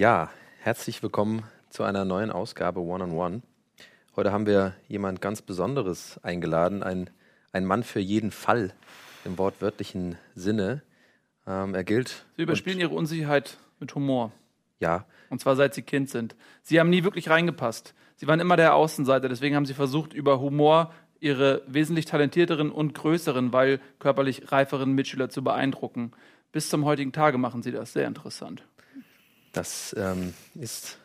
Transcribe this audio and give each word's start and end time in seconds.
Ja, 0.00 0.30
herzlich 0.60 1.02
willkommen 1.02 1.42
zu 1.68 1.82
einer 1.82 2.06
neuen 2.06 2.30
Ausgabe 2.30 2.80
One 2.80 3.04
on 3.04 3.12
One. 3.12 3.42
Heute 4.16 4.32
haben 4.32 4.46
wir 4.46 4.74
jemand 4.88 5.20
ganz 5.20 5.42
Besonderes 5.42 6.18
eingeladen, 6.22 6.82
ein, 6.82 7.10
ein 7.52 7.66
Mann 7.66 7.82
für 7.82 8.00
jeden 8.00 8.30
Fall 8.30 8.72
im 9.26 9.36
wortwörtlichen 9.36 10.16
Sinne. 10.34 10.80
Ähm, 11.46 11.74
er 11.74 11.84
gilt. 11.84 12.24
Sie 12.38 12.44
überspielen 12.44 12.80
ihre 12.80 12.94
Unsicherheit 12.94 13.58
mit 13.78 13.94
Humor. 13.94 14.32
Ja. 14.78 15.04
Und 15.28 15.42
zwar 15.42 15.54
seit 15.54 15.74
sie 15.74 15.82
Kind 15.82 16.08
sind. 16.08 16.34
Sie 16.62 16.80
haben 16.80 16.88
nie 16.88 17.04
wirklich 17.04 17.28
reingepasst. 17.28 17.92
Sie 18.16 18.26
waren 18.26 18.40
immer 18.40 18.56
der 18.56 18.76
Außenseiter. 18.76 19.28
Deswegen 19.28 19.54
haben 19.54 19.66
sie 19.66 19.74
versucht, 19.74 20.14
über 20.14 20.40
Humor 20.40 20.94
ihre 21.20 21.60
wesentlich 21.66 22.06
talentierteren 22.06 22.70
und 22.70 22.94
größeren, 22.94 23.52
weil 23.52 23.80
körperlich 23.98 24.50
reiferen 24.50 24.92
Mitschüler 24.94 25.28
zu 25.28 25.44
beeindrucken. 25.44 26.12
Bis 26.52 26.70
zum 26.70 26.86
heutigen 26.86 27.12
Tage 27.12 27.36
machen 27.36 27.62
sie 27.62 27.70
das. 27.70 27.92
Sehr 27.92 28.06
interessant. 28.06 28.64
Das 29.52 29.94
ähm, 29.98 30.34
ist 30.54 30.98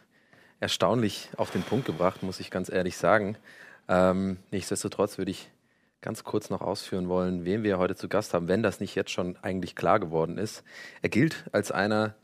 erstaunlich 0.59 1.29
auf 1.37 1.51
den 1.51 1.63
Punkt 1.63 1.85
gebracht, 1.85 2.23
muss 2.23 2.39
ich 2.39 2.51
ganz 2.51 2.69
ehrlich 2.69 2.97
sagen. 2.97 3.37
Ähm, 3.87 4.37
nichtsdestotrotz 4.51 5.17
würde 5.17 5.31
ich 5.31 5.49
ganz 6.01 6.23
kurz 6.23 6.49
noch 6.49 6.61
ausführen 6.61 7.09
wollen, 7.09 7.45
wen 7.45 7.63
wir 7.63 7.79
heute 7.79 7.95
zu 7.95 8.07
Gast 8.07 8.33
haben, 8.33 8.47
wenn 8.47 8.61
das 8.61 8.79
nicht 8.79 8.93
jetzt 8.95 9.11
schon 9.11 9.37
eigentlich 9.41 9.75
klar 9.75 9.99
geworden 9.99 10.37
ist. 10.37 10.63
Er 11.01 11.09
gilt 11.09 11.45
als 11.51 11.71
einer, 11.71 12.15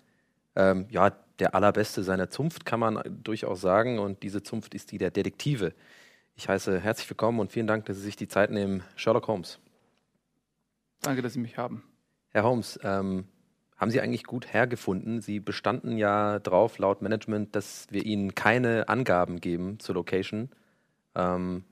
ähm, 0.56 0.86
ja, 0.90 1.12
der 1.40 1.56
allerbeste 1.56 2.04
seiner 2.04 2.30
Zunft, 2.30 2.66
kann 2.66 2.80
man 2.80 3.02
durchaus 3.24 3.62
sagen. 3.62 3.98
Und 3.98 4.22
diese 4.22 4.44
Zunft 4.44 4.76
ist 4.76 4.92
die 4.92 5.00
der 5.00 5.10
Detektive. 5.10 5.74
Ich 6.36 6.48
heiße 6.48 6.80
herzlich 6.80 7.10
willkommen 7.10 7.40
und 7.40 7.52
vielen 7.52 7.66
Dank, 7.66 7.86
dass 7.86 7.98
Sie 7.98 8.04
sich 8.04 8.16
die 8.16 8.28
Zeit 8.28 8.52
nehmen, 8.52 8.84
Sherlock 8.96 9.28
Holmes. 9.28 9.60
Danke, 11.02 11.24
dass 11.24 11.34
Sie 11.34 11.40
mich 11.40 11.58
haben. 11.58 11.84
Herr 12.30 12.44
Holmes, 12.44 12.80
ähm, 12.84 13.26
haben 13.82 13.90
Sie 13.90 14.00
eigentlich 14.00 14.26
gut 14.26 14.54
hergefunden? 14.54 15.22
Sie 15.22 15.40
bestanden 15.40 15.98
ja 15.98 16.38
drauf, 16.38 16.78
laut 16.78 17.02
Management, 17.02 17.56
dass 17.56 17.88
wir 17.90 18.06
Ihnen 18.06 18.36
keine 18.36 18.88
Angaben 18.88 19.42
geben 19.42 19.80
zur 19.80 19.96
Location. 19.96 20.50
Ähm, 21.16 21.64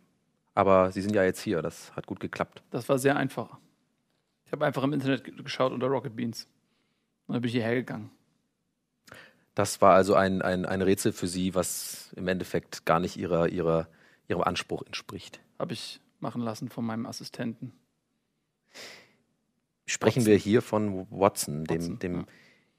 aber 0.55 0.91
Sie 0.91 1.03
sind 1.03 1.13
ja 1.13 1.23
jetzt 1.23 1.39
hier, 1.39 1.61
das 1.61 1.95
hat 1.95 2.07
gut 2.07 2.19
geklappt. 2.19 2.63
Das 2.71 2.89
war 2.89 2.97
sehr 2.97 3.15
einfach. 3.15 3.59
Ich 4.45 4.52
habe 4.52 4.65
einfach 4.65 4.81
im 4.81 4.91
Internet 4.91 5.23
geschaut 5.37 5.71
unter 5.71 5.85
Rocket 5.85 6.15
Beans. 6.15 6.47
Und 7.27 7.35
dann 7.35 7.41
bin 7.43 7.49
ich 7.49 7.55
hierher 7.55 7.75
gegangen. 7.75 8.09
Das 9.53 9.80
war 9.80 9.93
also 9.93 10.15
ein, 10.15 10.41
ein, 10.41 10.65
ein 10.65 10.81
Rätsel 10.81 11.13
für 11.13 11.27
Sie, 11.27 11.53
was 11.53 12.11
im 12.15 12.27
Endeffekt 12.27 12.85
gar 12.85 12.99
nicht 12.99 13.17
ihrer, 13.17 13.49
ihrer, 13.49 13.87
Ihrem 14.27 14.41
Anspruch 14.41 14.81
entspricht. 14.83 15.41
Habe 15.59 15.73
ich 15.73 16.02
machen 16.19 16.41
lassen 16.41 16.69
von 16.69 16.85
meinem 16.85 17.05
Assistenten 17.05 17.71
sprechen 19.90 20.22
Watson. 20.22 20.32
wir 20.32 20.38
hier 20.38 20.62
von 20.62 21.08
Watson, 21.09 21.66
dem, 21.66 21.82
Watson, 21.82 22.00
dem 22.00 22.26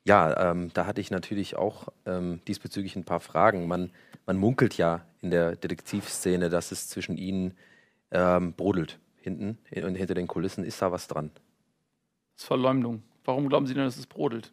ja, 0.05 0.30
ja 0.30 0.50
ähm, 0.50 0.70
da 0.72 0.86
hatte 0.86 1.00
ich 1.00 1.11
natürlich 1.11 1.56
auch 1.56 1.89
ähm, 2.06 2.41
diesbezüglich 2.47 2.97
ein 2.97 3.05
paar 3.05 3.20
Fragen. 3.20 3.66
Man, 3.69 3.91
man 4.27 4.36
munkelt 4.36 4.77
ja 4.77 5.05
in 5.20 5.31
der 5.31 5.56
Detektivszene, 5.56 6.48
dass 6.48 6.72
es 6.72 6.88
zwischen 6.88 7.16
ihnen 7.16 7.55
ähm, 8.11 8.55
brodelt. 8.55 8.98
Hinten 9.22 9.58
und 9.84 9.97
hinter 9.97 10.14
den 10.14 10.27
Kulissen 10.27 10.64
ist 10.64 10.81
da 10.81 10.92
was 10.92 11.06
dran. 11.06 11.31
Das 12.34 12.44
ist 12.44 12.47
Verleumdung. 12.47 13.03
Warum 13.25 13.50
glauben 13.50 13.66
Sie 13.66 13.75
denn, 13.75 13.84
dass 13.84 13.98
es 13.98 14.06
brodelt? 14.06 14.50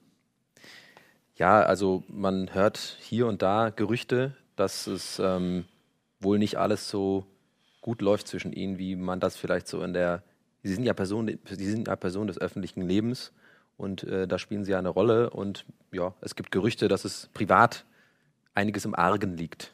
Ja, 1.35 1.61
also 1.61 2.03
man 2.09 2.53
hört 2.53 2.97
hier 2.99 3.27
und 3.27 3.41
da 3.41 3.69
Gerüchte, 3.69 4.35
dass 4.57 4.87
es 4.87 5.19
ähm, 5.19 5.65
wohl 6.19 6.37
nicht 6.37 6.57
alles 6.57 6.89
so 6.89 7.25
gut 7.79 8.01
läuft 8.01 8.27
zwischen 8.27 8.51
ihnen, 8.51 8.77
wie 8.77 8.97
man 8.97 9.21
das 9.21 9.37
vielleicht 9.37 9.67
so 9.67 9.81
in 9.83 9.93
der 9.93 10.23
Sie 10.63 10.73
sind 10.73 10.83
ja 10.83 10.93
Person, 10.93 11.37
Sie 11.45 11.69
sind 11.69 11.87
ja 11.87 11.95
Person 11.95 12.27
des 12.27 12.39
öffentlichen 12.39 12.81
Lebens 12.81 13.31
und 13.77 14.03
äh, 14.03 14.27
da 14.27 14.39
spielen 14.39 14.65
Sie 14.65 14.71
ja 14.71 14.79
eine 14.79 14.89
Rolle. 14.89 15.29
Und 15.29 15.65
ja, 15.91 16.13
es 16.21 16.35
gibt 16.35 16.51
Gerüchte, 16.51 16.87
dass 16.87 17.05
es 17.05 17.29
privat 17.33 17.85
einiges 18.53 18.85
im 18.85 18.95
Argen 18.95 19.37
liegt. 19.37 19.73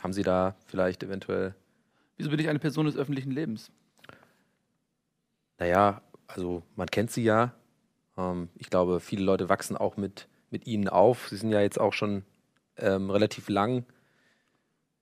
Haben 0.00 0.12
Sie 0.12 0.22
da 0.22 0.56
vielleicht 0.66 1.02
eventuell. 1.02 1.54
Wieso 2.16 2.30
bin 2.30 2.38
ich 2.38 2.48
eine 2.48 2.58
Person 2.58 2.86
des 2.86 2.96
öffentlichen 2.96 3.30
Lebens? 3.30 3.70
Naja, 5.58 6.02
also 6.26 6.62
man 6.76 6.88
kennt 6.88 7.10
Sie 7.10 7.22
ja. 7.22 7.54
Ähm, 8.16 8.48
ich 8.56 8.68
glaube, 8.68 9.00
viele 9.00 9.24
Leute 9.24 9.48
wachsen 9.48 9.76
auch 9.76 9.96
mit, 9.96 10.28
mit 10.50 10.66
Ihnen 10.66 10.88
auf. 10.88 11.28
Sie 11.28 11.36
sind 11.36 11.50
ja 11.50 11.60
jetzt 11.60 11.80
auch 11.80 11.92
schon 11.92 12.24
ähm, 12.76 13.10
relativ 13.10 13.48
lang 13.48 13.84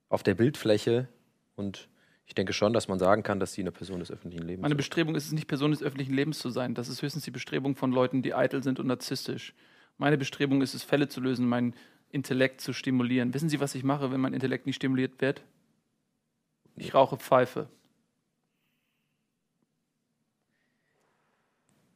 auf 0.09 0.23
der 0.23 0.35
Bildfläche 0.35 1.07
und 1.55 1.89
ich 2.25 2.35
denke 2.35 2.53
schon, 2.53 2.73
dass 2.73 2.87
man 2.87 2.99
sagen 2.99 3.23
kann, 3.23 3.39
dass 3.39 3.53
sie 3.53 3.61
eine 3.61 3.71
Person 3.71 3.99
des 3.99 4.11
öffentlichen 4.11 4.45
Lebens 4.45 4.61
Meine 4.61 4.75
Bestrebung 4.75 5.15
ist 5.15 5.25
es 5.25 5.31
nicht, 5.33 5.47
Person 5.47 5.71
des 5.71 5.83
öffentlichen 5.83 6.13
Lebens 6.13 6.39
zu 6.39 6.49
sein. 6.49 6.73
Das 6.73 6.87
ist 6.87 7.01
höchstens 7.01 7.23
die 7.23 7.31
Bestrebung 7.31 7.75
von 7.75 7.91
Leuten, 7.91 8.21
die 8.21 8.33
eitel 8.33 8.63
sind 8.63 8.79
und 8.79 8.87
narzisstisch. 8.87 9.53
Meine 9.97 10.17
Bestrebung 10.17 10.61
ist 10.61 10.73
es, 10.73 10.83
Fälle 10.83 11.07
zu 11.07 11.21
lösen, 11.21 11.47
meinen 11.47 11.75
Intellekt 12.09 12.61
zu 12.61 12.73
stimulieren. 12.73 13.33
Wissen 13.33 13.49
Sie, 13.49 13.59
was 13.59 13.75
ich 13.75 13.83
mache, 13.83 14.11
wenn 14.11 14.21
mein 14.21 14.33
Intellekt 14.33 14.65
nicht 14.65 14.77
stimuliert 14.77 15.19
wird? 15.19 15.43
Ich 16.75 16.93
rauche 16.93 17.17
Pfeife. 17.17 17.67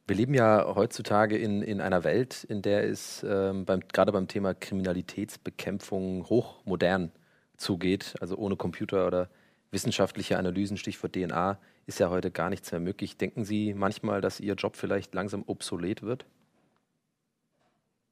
Wir 0.07 0.15
leben 0.15 0.33
ja 0.33 0.73
heutzutage 0.73 1.37
in, 1.37 1.61
in 1.61 1.81
einer 1.81 2.03
Welt, 2.03 2.45
in 2.45 2.61
der 2.61 2.85
es 2.85 3.25
ähm, 3.27 3.65
beim, 3.65 3.81
gerade 3.91 4.13
beim 4.13 4.27
Thema 4.27 4.53
Kriminalitätsbekämpfung 4.53 6.29
hochmodern 6.29 7.11
zugeht, 7.57 8.15
also 8.21 8.37
ohne 8.37 8.55
Computer 8.55 9.05
oder 9.05 9.29
wissenschaftliche 9.71 10.37
Analysen, 10.37 10.77
Stichwort 10.77 11.13
DNA, 11.13 11.59
ist 11.85 11.99
ja 11.99 12.09
heute 12.09 12.31
gar 12.31 12.49
nichts 12.49 12.71
mehr 12.71 12.81
möglich. 12.81 13.17
Denken 13.17 13.45
Sie 13.45 13.73
manchmal, 13.73 14.21
dass 14.21 14.39
Ihr 14.39 14.55
Job 14.55 14.75
vielleicht 14.75 15.13
langsam 15.13 15.43
obsolet 15.47 16.03
wird? 16.03 16.25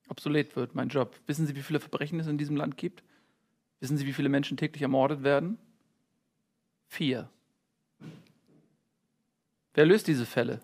Obsolet 0.07 0.55
wird 0.55 0.75
mein 0.75 0.89
Job. 0.89 1.19
Wissen 1.27 1.47
Sie, 1.47 1.55
wie 1.55 1.61
viele 1.61 1.79
Verbrechen 1.79 2.19
es 2.19 2.27
in 2.27 2.37
diesem 2.37 2.55
Land 2.55 2.77
gibt? 2.77 3.03
Wissen 3.79 3.97
Sie, 3.97 4.05
wie 4.05 4.13
viele 4.13 4.29
Menschen 4.29 4.57
täglich 4.57 4.81
ermordet 4.81 5.23
werden? 5.23 5.57
Vier. 6.87 7.29
Wer 9.73 9.85
löst 9.85 10.07
diese 10.07 10.25
Fälle? 10.25 10.61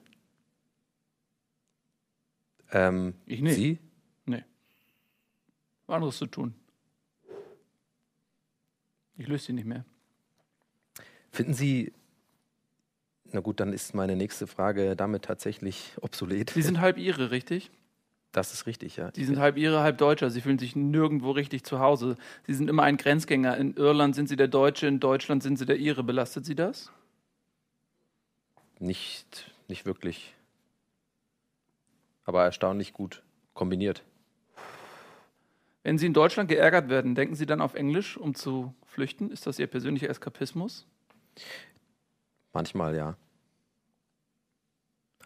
Ähm, 2.72 3.16
ich 3.26 3.42
nicht. 3.42 3.56
Sie? 3.56 3.80
Nee. 4.26 4.44
anderes 5.88 6.18
zu 6.18 6.28
tun. 6.28 6.56
Ich 9.18 9.28
löse 9.28 9.48
sie 9.48 9.54
nicht 9.54 9.66
mehr. 9.66 9.86
Finden 11.32 11.54
Sie, 11.54 11.94
na 13.32 13.40
gut, 13.40 13.60
dann 13.60 13.72
ist 13.72 13.96
meine 13.96 14.16
nächste 14.16 14.48
Frage 14.48 14.96
damit 14.96 15.24
tatsächlich 15.24 15.94
obsolet. 16.02 16.50
Sie 16.50 16.62
sind 16.62 16.82
halb 16.82 16.98
Ihre, 16.98 17.32
richtig? 17.32 17.72
Das 18.32 18.54
ist 18.54 18.66
richtig, 18.66 18.98
ja. 18.98 19.12
Sie 19.14 19.26
sind 19.26 19.40
halb 19.40 19.58
Ihre, 19.58 19.82
halb 19.82 19.98
Deutscher. 19.98 20.30
Sie 20.30 20.42
fühlen 20.42 20.60
sich 20.60 20.76
nirgendwo 20.76 21.32
richtig 21.32 21.64
zu 21.64 21.80
Hause. 21.80 22.18
Sie 22.48 22.54
sind 22.54 22.70
immer 22.70 22.84
ein 22.84 22.98
Grenzgänger. 22.98 23.58
In 23.58 23.76
Irland 23.76 24.16
sind 24.16 24.30
Sie 24.30 24.38
der 24.38 24.48
Deutsche, 24.48 24.88
in 24.88 25.00
Deutschland 25.00 25.44
sind 25.44 25.58
Sie 25.58 25.66
der 25.66 25.78
Ihre. 25.78 26.04
Belastet 26.04 26.46
Sie 26.46 26.56
das? 26.56 26.92
Nicht, 28.80 29.52
nicht 29.68 29.86
wirklich. 29.86 30.34
Aber 32.24 32.44
erstaunlich 32.44 32.94
gut 32.94 33.22
kombiniert. 33.54 34.04
Wenn 35.84 35.98
Sie 35.98 36.06
in 36.06 36.14
Deutschland 36.14 36.48
geärgert 36.48 36.90
werden, 36.90 37.16
denken 37.16 37.36
Sie 37.36 37.46
dann 37.46 37.60
auf 37.60 37.74
Englisch, 37.74 38.16
um 38.18 38.34
zu 38.34 38.74
flüchten? 38.86 39.30
Ist 39.30 39.48
das 39.48 39.60
Ihr 39.60 39.68
persönlicher 39.68 40.10
Eskapismus? 40.10 40.88
Manchmal 42.54 42.96
ja. 42.96 43.16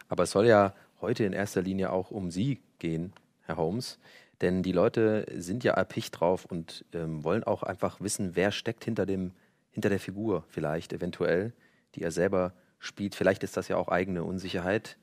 Aber 0.07 0.23
es 0.23 0.31
soll 0.31 0.45
ja 0.45 0.73
heute 1.01 1.23
in 1.23 1.33
erster 1.33 1.61
Linie 1.61 1.91
auch 1.91 2.11
um 2.11 2.31
Sie 2.31 2.61
gehen, 2.79 3.13
Herr 3.43 3.57
Holmes. 3.57 3.99
Denn 4.41 4.63
die 4.63 4.71
Leute 4.71 5.25
sind 5.37 5.63
ja 5.63 5.73
erpicht 5.73 6.19
drauf 6.19 6.45
und 6.45 6.85
ähm, 6.93 7.23
wollen 7.23 7.43
auch 7.43 7.63
einfach 7.63 8.01
wissen, 8.01 8.35
wer 8.35 8.51
steckt 8.51 8.83
hinter, 8.83 9.05
dem, 9.05 9.31
hinter 9.71 9.89
der 9.89 9.99
Figur 9.99 10.43
vielleicht, 10.49 10.93
eventuell, 10.93 11.53
die 11.95 12.01
er 12.01 12.11
selber 12.11 12.53
spielt. 12.79 13.15
Vielleicht 13.15 13.43
ist 13.43 13.55
das 13.55 13.69
ja 13.69 13.77
auch 13.77 13.87
eigene 13.87 14.23
Unsicherheit. 14.23 14.97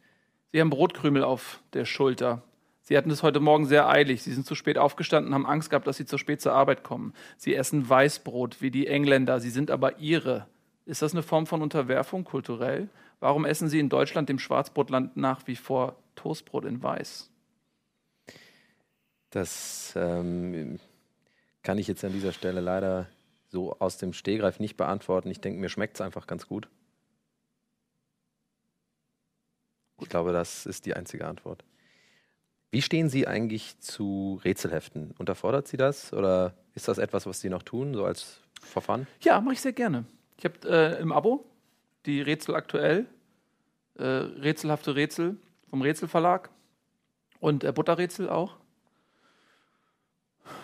Sie 0.52 0.60
haben 0.60 0.70
Brotkrümel 0.70 1.24
auf 1.24 1.62
der 1.72 1.86
Schulter. 1.86 2.42
Sie 2.82 2.96
hatten 2.96 3.10
es 3.10 3.22
heute 3.22 3.40
Morgen 3.40 3.64
sehr 3.64 3.88
eilig. 3.88 4.22
Sie 4.22 4.32
sind 4.32 4.46
zu 4.46 4.54
spät 4.54 4.76
aufgestanden, 4.76 5.32
haben 5.32 5.46
Angst 5.46 5.70
gehabt, 5.70 5.86
dass 5.86 5.96
Sie 5.96 6.04
zu 6.04 6.18
spät 6.18 6.42
zur 6.42 6.52
Arbeit 6.52 6.82
kommen. 6.82 7.14
Sie 7.38 7.54
essen 7.54 7.88
Weißbrot 7.88 8.60
wie 8.60 8.70
die 8.70 8.86
Engländer. 8.86 9.40
Sie 9.40 9.50
sind 9.50 9.70
aber 9.70 9.98
Ihre. 9.98 10.46
Ist 10.84 11.02
das 11.02 11.12
eine 11.12 11.22
Form 11.22 11.46
von 11.46 11.62
Unterwerfung 11.62 12.24
kulturell? 12.24 12.88
Warum 13.20 13.44
essen 13.44 13.68
Sie 13.68 13.78
in 13.78 13.88
Deutschland, 13.88 14.28
dem 14.28 14.38
Schwarzbrotland, 14.38 15.16
nach 15.16 15.46
wie 15.46 15.56
vor 15.56 15.96
Toastbrot 16.16 16.64
in 16.64 16.82
Weiß? 16.82 17.30
Das 19.30 19.94
ähm, 19.96 20.80
kann 21.62 21.78
ich 21.78 21.86
jetzt 21.86 22.04
an 22.04 22.12
dieser 22.12 22.32
Stelle 22.32 22.60
leider 22.60 23.08
so 23.48 23.76
aus 23.78 23.96
dem 23.98 24.12
Stehgreif 24.12 24.58
nicht 24.58 24.76
beantworten. 24.76 25.30
Ich 25.30 25.40
denke, 25.40 25.60
mir 25.60 25.68
schmeckt 25.68 25.96
es 25.96 26.00
einfach 26.00 26.26
ganz 26.26 26.48
gut. 26.48 26.68
Ich 30.00 30.08
glaube, 30.08 30.32
das 30.32 30.66
ist 30.66 30.84
die 30.84 30.94
einzige 30.94 31.26
Antwort. 31.26 31.64
Wie 32.72 32.82
stehen 32.82 33.08
Sie 33.08 33.28
eigentlich 33.28 33.78
zu 33.78 34.40
Rätselheften? 34.44 35.14
Unterfordert 35.18 35.68
Sie 35.68 35.76
das 35.76 36.12
oder 36.12 36.54
ist 36.74 36.88
das 36.88 36.98
etwas, 36.98 37.26
was 37.26 37.40
Sie 37.40 37.50
noch 37.50 37.62
tun, 37.62 37.94
so 37.94 38.04
als 38.04 38.40
Verfahren? 38.62 39.06
Ja, 39.20 39.40
mache 39.40 39.54
ich 39.54 39.60
sehr 39.60 39.72
gerne. 39.72 40.04
Ich 40.42 40.44
habe 40.44 40.68
äh, 40.68 41.00
im 41.00 41.12
Abo 41.12 41.44
die 42.04 42.20
Rätsel 42.20 42.56
aktuell, 42.56 43.06
äh, 43.94 44.02
rätselhafte 44.02 44.96
Rätsel 44.96 45.36
vom 45.70 45.82
Rätselverlag 45.82 46.50
und 47.38 47.62
äh, 47.62 47.70
Butterrätsel 47.70 48.28
auch. 48.28 48.56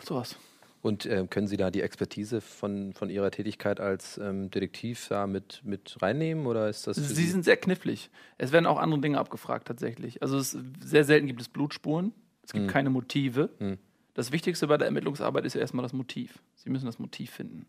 Sowas. 0.04 0.34
Und 0.82 1.06
äh, 1.06 1.24
können 1.30 1.46
Sie 1.46 1.56
da 1.56 1.70
die 1.70 1.82
Expertise 1.82 2.40
von, 2.40 2.92
von 2.92 3.08
Ihrer 3.08 3.30
Tätigkeit 3.30 3.78
als 3.78 4.18
ähm, 4.18 4.50
Detektiv 4.50 5.06
da 5.10 5.28
mit, 5.28 5.60
mit 5.62 6.02
reinnehmen 6.02 6.46
oder 6.46 6.68
ist 6.68 6.88
das? 6.88 6.98
für 6.98 7.04
Sie 7.04 7.26
sind 7.26 7.44
sehr 7.44 7.56
knifflig. 7.56 8.10
Es 8.36 8.50
werden 8.50 8.66
auch 8.66 8.80
andere 8.80 9.00
Dinge 9.00 9.20
abgefragt 9.20 9.68
tatsächlich. 9.68 10.22
Also 10.22 10.38
es, 10.38 10.58
sehr 10.80 11.04
selten 11.04 11.28
gibt 11.28 11.40
es 11.40 11.48
Blutspuren. 11.48 12.12
Es 12.42 12.52
gibt 12.52 12.66
Hm. 12.66 12.72
keine 12.72 12.90
Motive. 12.90 13.50
Hm. 13.58 13.78
Das 14.14 14.32
Wichtigste 14.32 14.66
bei 14.66 14.76
der 14.76 14.86
Ermittlungsarbeit 14.86 15.44
ist 15.44 15.54
ja 15.54 15.60
erstmal 15.60 15.84
das 15.84 15.92
Motiv. 15.92 16.42
Sie 16.56 16.68
müssen 16.68 16.86
das 16.86 16.98
Motiv 16.98 17.30
finden. 17.30 17.66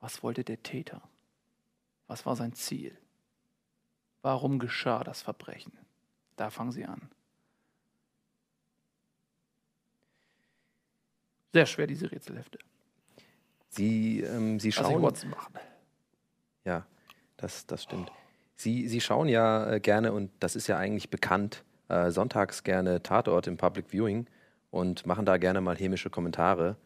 Was 0.00 0.24
wollte 0.24 0.42
der 0.42 0.64
Täter? 0.64 1.00
Was 2.08 2.26
war 2.26 2.34
sein 2.34 2.52
Ziel? 2.54 2.96
Warum 4.22 4.58
geschah 4.58 5.04
das 5.04 5.22
Verbrechen? 5.22 5.72
Da 6.36 6.50
fangen 6.50 6.72
Sie 6.72 6.84
an. 6.84 7.08
Sehr 11.52 11.66
schwer, 11.66 11.86
diese 11.86 12.10
Rätselhefte. 12.10 12.58
Sie, 13.68 14.20
ähm, 14.20 14.58
Sie 14.58 14.68
Was 14.68 14.74
schauen. 14.76 15.02
Watson 15.02 15.30
machen. 15.30 15.54
Ja, 16.64 16.86
das, 17.36 17.66
das 17.66 17.84
stimmt. 17.84 18.10
Sie, 18.56 18.88
Sie 18.88 19.00
schauen 19.00 19.28
ja 19.28 19.70
äh, 19.72 19.80
gerne, 19.80 20.12
und 20.12 20.30
das 20.40 20.56
ist 20.56 20.66
ja 20.66 20.76
eigentlich 20.76 21.10
bekannt, 21.10 21.64
äh, 21.88 22.10
sonntags 22.10 22.64
gerne 22.64 23.02
Tatort 23.02 23.46
im 23.46 23.56
Public 23.56 23.90
Viewing 23.90 24.26
und 24.70 25.06
machen 25.06 25.24
da 25.24 25.36
gerne 25.36 25.60
mal 25.60 25.76
hämische 25.76 26.10
Kommentare 26.10 26.76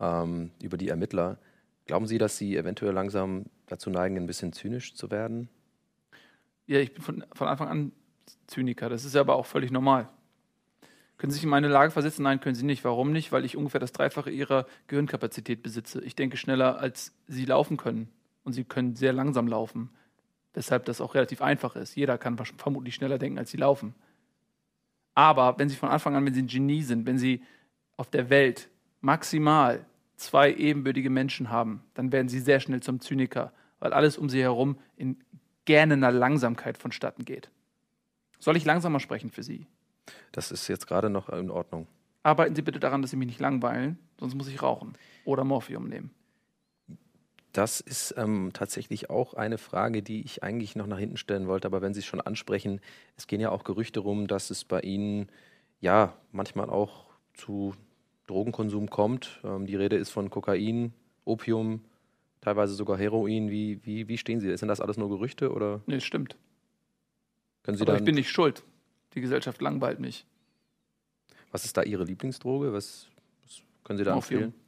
ähm, 0.00 0.50
über 0.62 0.76
die 0.76 0.88
Ermittler. 0.88 1.38
Glauben 1.88 2.06
Sie, 2.06 2.18
dass 2.18 2.36
Sie 2.36 2.54
eventuell 2.54 2.92
langsam 2.92 3.46
dazu 3.66 3.88
neigen, 3.88 4.18
ein 4.18 4.26
bisschen 4.26 4.52
zynisch 4.52 4.94
zu 4.94 5.10
werden? 5.10 5.48
Ja, 6.66 6.80
ich 6.80 6.92
bin 6.92 7.02
von, 7.02 7.24
von 7.32 7.48
Anfang 7.48 7.68
an 7.68 7.92
Zyniker. 8.46 8.90
Das 8.90 9.06
ist 9.06 9.16
aber 9.16 9.36
auch 9.36 9.46
völlig 9.46 9.70
normal. 9.70 10.10
Können 11.16 11.30
Sie 11.30 11.36
sich 11.36 11.44
in 11.44 11.50
meine 11.50 11.68
Lage 11.68 11.90
versetzen? 11.90 12.24
Nein, 12.24 12.40
können 12.40 12.54
Sie 12.54 12.66
nicht. 12.66 12.84
Warum 12.84 13.10
nicht? 13.10 13.32
Weil 13.32 13.46
ich 13.46 13.56
ungefähr 13.56 13.80
das 13.80 13.92
Dreifache 13.92 14.30
Ihrer 14.30 14.66
Gehirnkapazität 14.86 15.62
besitze. 15.62 16.02
Ich 16.04 16.14
denke 16.14 16.36
schneller, 16.36 16.78
als 16.78 17.14
Sie 17.26 17.46
laufen 17.46 17.78
können. 17.78 18.10
Und 18.44 18.52
Sie 18.52 18.64
können 18.64 18.94
sehr 18.94 19.14
langsam 19.14 19.48
laufen. 19.48 19.88
Weshalb 20.52 20.84
das 20.84 21.00
auch 21.00 21.14
relativ 21.14 21.40
einfach 21.40 21.74
ist. 21.74 21.96
Jeder 21.96 22.18
kann 22.18 22.36
vermutlich 22.58 22.96
schneller 22.96 23.18
denken, 23.18 23.38
als 23.38 23.50
Sie 23.50 23.56
laufen. 23.56 23.94
Aber 25.14 25.58
wenn 25.58 25.70
Sie 25.70 25.76
von 25.76 25.88
Anfang 25.88 26.14
an, 26.14 26.26
wenn 26.26 26.34
Sie 26.34 26.42
ein 26.42 26.48
Genie 26.48 26.82
sind, 26.82 27.06
wenn 27.06 27.18
Sie 27.18 27.42
auf 27.96 28.10
der 28.10 28.28
Welt 28.28 28.68
maximal 29.00 29.86
zwei 30.18 30.52
ebenbürtige 30.52 31.10
Menschen 31.10 31.50
haben, 31.50 31.82
dann 31.94 32.12
werden 32.12 32.28
Sie 32.28 32.40
sehr 32.40 32.60
schnell 32.60 32.80
zum 32.80 33.00
Zyniker, 33.00 33.52
weil 33.78 33.92
alles 33.92 34.18
um 34.18 34.28
Sie 34.28 34.42
herum 34.42 34.78
in 34.96 35.16
gähnender 35.64 36.10
Langsamkeit 36.10 36.76
vonstatten 36.78 37.24
geht. 37.24 37.50
Soll 38.38 38.56
ich 38.56 38.64
langsamer 38.64 39.00
sprechen 39.00 39.30
für 39.30 39.42
Sie? 39.42 39.66
Das 40.32 40.50
ist 40.50 40.68
jetzt 40.68 40.86
gerade 40.86 41.10
noch 41.10 41.28
in 41.28 41.50
Ordnung. 41.50 41.86
Arbeiten 42.22 42.54
Sie 42.54 42.62
bitte 42.62 42.80
daran, 42.80 43.02
dass 43.02 43.10
Sie 43.10 43.16
mich 43.16 43.28
nicht 43.28 43.40
langweilen, 43.40 43.98
sonst 44.18 44.34
muss 44.34 44.48
ich 44.48 44.62
rauchen 44.62 44.94
oder 45.24 45.44
Morphium 45.44 45.88
nehmen. 45.88 46.10
Das 47.52 47.80
ist 47.80 48.14
ähm, 48.16 48.50
tatsächlich 48.52 49.10
auch 49.10 49.34
eine 49.34 49.58
Frage, 49.58 50.02
die 50.02 50.22
ich 50.22 50.42
eigentlich 50.42 50.76
noch 50.76 50.86
nach 50.86 50.98
hinten 50.98 51.16
stellen 51.16 51.48
wollte. 51.48 51.66
Aber 51.66 51.80
wenn 51.80 51.94
Sie 51.94 52.00
es 52.00 52.06
schon 52.06 52.20
ansprechen, 52.20 52.80
es 53.16 53.26
gehen 53.26 53.40
ja 53.40 53.50
auch 53.50 53.64
Gerüchte 53.64 54.00
rum, 54.00 54.26
dass 54.26 54.50
es 54.50 54.64
bei 54.64 54.80
Ihnen 54.80 55.28
ja 55.80 56.14
manchmal 56.30 56.70
auch 56.70 57.06
zu 57.34 57.74
Drogenkonsum 58.28 58.88
kommt. 58.88 59.40
Ähm, 59.42 59.66
die 59.66 59.74
Rede 59.76 59.96
ist 59.96 60.10
von 60.10 60.30
Kokain, 60.30 60.92
Opium, 61.24 61.84
teilweise 62.40 62.74
sogar 62.74 62.96
Heroin. 62.96 63.50
Wie, 63.50 63.84
wie, 63.84 64.06
wie 64.08 64.16
stehen 64.18 64.38
Sie? 64.40 64.56
Sind 64.56 64.68
das 64.68 64.80
alles 64.80 64.96
nur 64.96 65.08
Gerüchte 65.08 65.52
oder 65.52 65.80
Nee, 65.86 65.96
es 65.96 66.04
stimmt. 66.04 66.36
können 67.64 67.76
Sie 67.76 67.82
Aber 67.82 67.96
ich 67.96 68.04
bin 68.04 68.14
nicht 68.14 68.30
schuld. 68.30 68.62
Die 69.14 69.20
Gesellschaft 69.20 69.60
langweilt 69.60 69.98
mich. 69.98 70.26
was 71.50 71.64
ist 71.64 71.76
da 71.76 71.82
Ihre 71.82 72.04
Lieblingsdroge? 72.04 72.72
Was, 72.72 73.08
was 73.44 73.62
können 73.84 73.98
Sie 73.98 74.04
da 74.04 74.14
Morphium. 74.14 74.42
empfehlen? 74.44 74.62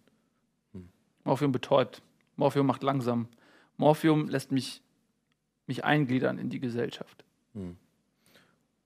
Morphium 1.24 1.52
betäubt. 1.52 2.02
Morphium 2.36 2.66
macht 2.66 2.82
langsam. 2.82 3.28
Morphium 3.76 4.28
lässt 4.28 4.50
mich, 4.52 4.82
mich 5.66 5.84
eingliedern 5.84 6.38
in 6.38 6.48
die 6.48 6.58
Gesellschaft. 6.60 7.24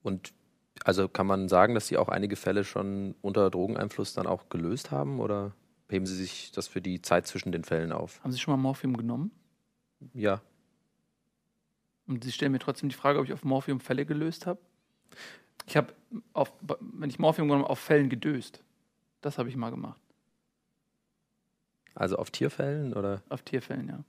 Und 0.03 0.33
also 0.85 1.09
kann 1.09 1.25
man 1.25 1.49
sagen, 1.49 1.73
dass 1.73 1.87
Sie 1.87 1.97
auch 1.97 2.09
einige 2.09 2.35
Fälle 2.35 2.63
schon 2.63 3.15
unter 3.23 3.49
Drogeneinfluss 3.49 4.13
dann 4.13 4.27
auch 4.27 4.49
gelöst 4.49 4.91
haben 4.91 5.19
oder 5.19 5.51
heben 5.89 6.05
Sie 6.05 6.15
sich 6.15 6.51
das 6.51 6.67
für 6.67 6.79
die 6.79 7.01
Zeit 7.01 7.25
zwischen 7.25 7.51
den 7.51 7.63
Fällen 7.63 7.91
auf? 7.91 8.23
Haben 8.23 8.31
Sie 8.31 8.37
schon 8.39 8.51
mal 8.51 8.61
Morphium 8.61 8.95
genommen? 8.95 9.31
Ja, 10.13 10.41
Und 12.05 12.23
Sie 12.23 12.31
stellen 12.31 12.51
mir 12.51 12.59
trotzdem 12.59 12.89
die 12.89 12.95
Frage, 12.95 13.17
ob 13.17 13.25
ich 13.25 13.33
auf 13.33 13.43
Morphium 13.43 13.79
Fälle 13.79 14.05
gelöst 14.05 14.45
habe? 14.45 14.59
Ich 15.65 15.75
habe, 15.75 15.91
auf, 16.33 16.53
wenn 16.79 17.09
ich 17.09 17.17
Morphium 17.17 17.47
genommen 17.47 17.63
habe, 17.63 17.71
auf 17.71 17.79
Fällen 17.79 18.09
gedöst. 18.09 18.63
Das 19.21 19.39
habe 19.39 19.49
ich 19.49 19.55
mal 19.55 19.71
gemacht. 19.71 19.99
also 21.95 22.17
auf 22.17 22.29
Tierfällen 22.29 22.93
oder? 22.93 23.23
Auf 23.29 23.41
Tierfällen, 23.41 23.87
ja. 23.87 24.03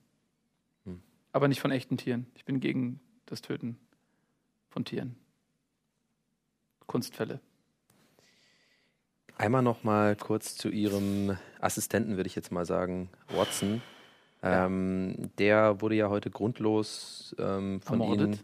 Hm. 0.84 1.00
Aber 1.32 1.48
nicht 1.48 1.60
von 1.62 1.70
echten 1.70 1.96
Tieren. 1.96 2.26
Ich 2.34 2.44
bin 2.44 2.60
gegen 2.60 3.00
das 3.24 3.40
Töten 3.40 3.78
von 4.68 4.84
Tieren. 4.84 5.16
Kunstfälle. 6.86 7.40
Einmal 9.38 9.62
noch 9.62 9.84
mal 9.84 10.16
kurz 10.16 10.54
zu 10.56 10.70
Ihrem 10.70 11.36
Assistenten, 11.60 12.16
würde 12.16 12.26
ich 12.26 12.34
jetzt 12.36 12.52
mal 12.52 12.64
sagen, 12.64 13.10
Watson. 13.34 13.82
Ja. 14.42 14.66
Ähm, 14.66 15.30
der 15.38 15.80
wurde 15.80 15.94
ja 15.96 16.08
heute 16.08 16.30
grundlos 16.30 17.34
ähm, 17.38 17.80
von 17.82 18.00
Ermordet? 18.00 18.26
Ihnen. 18.26 18.40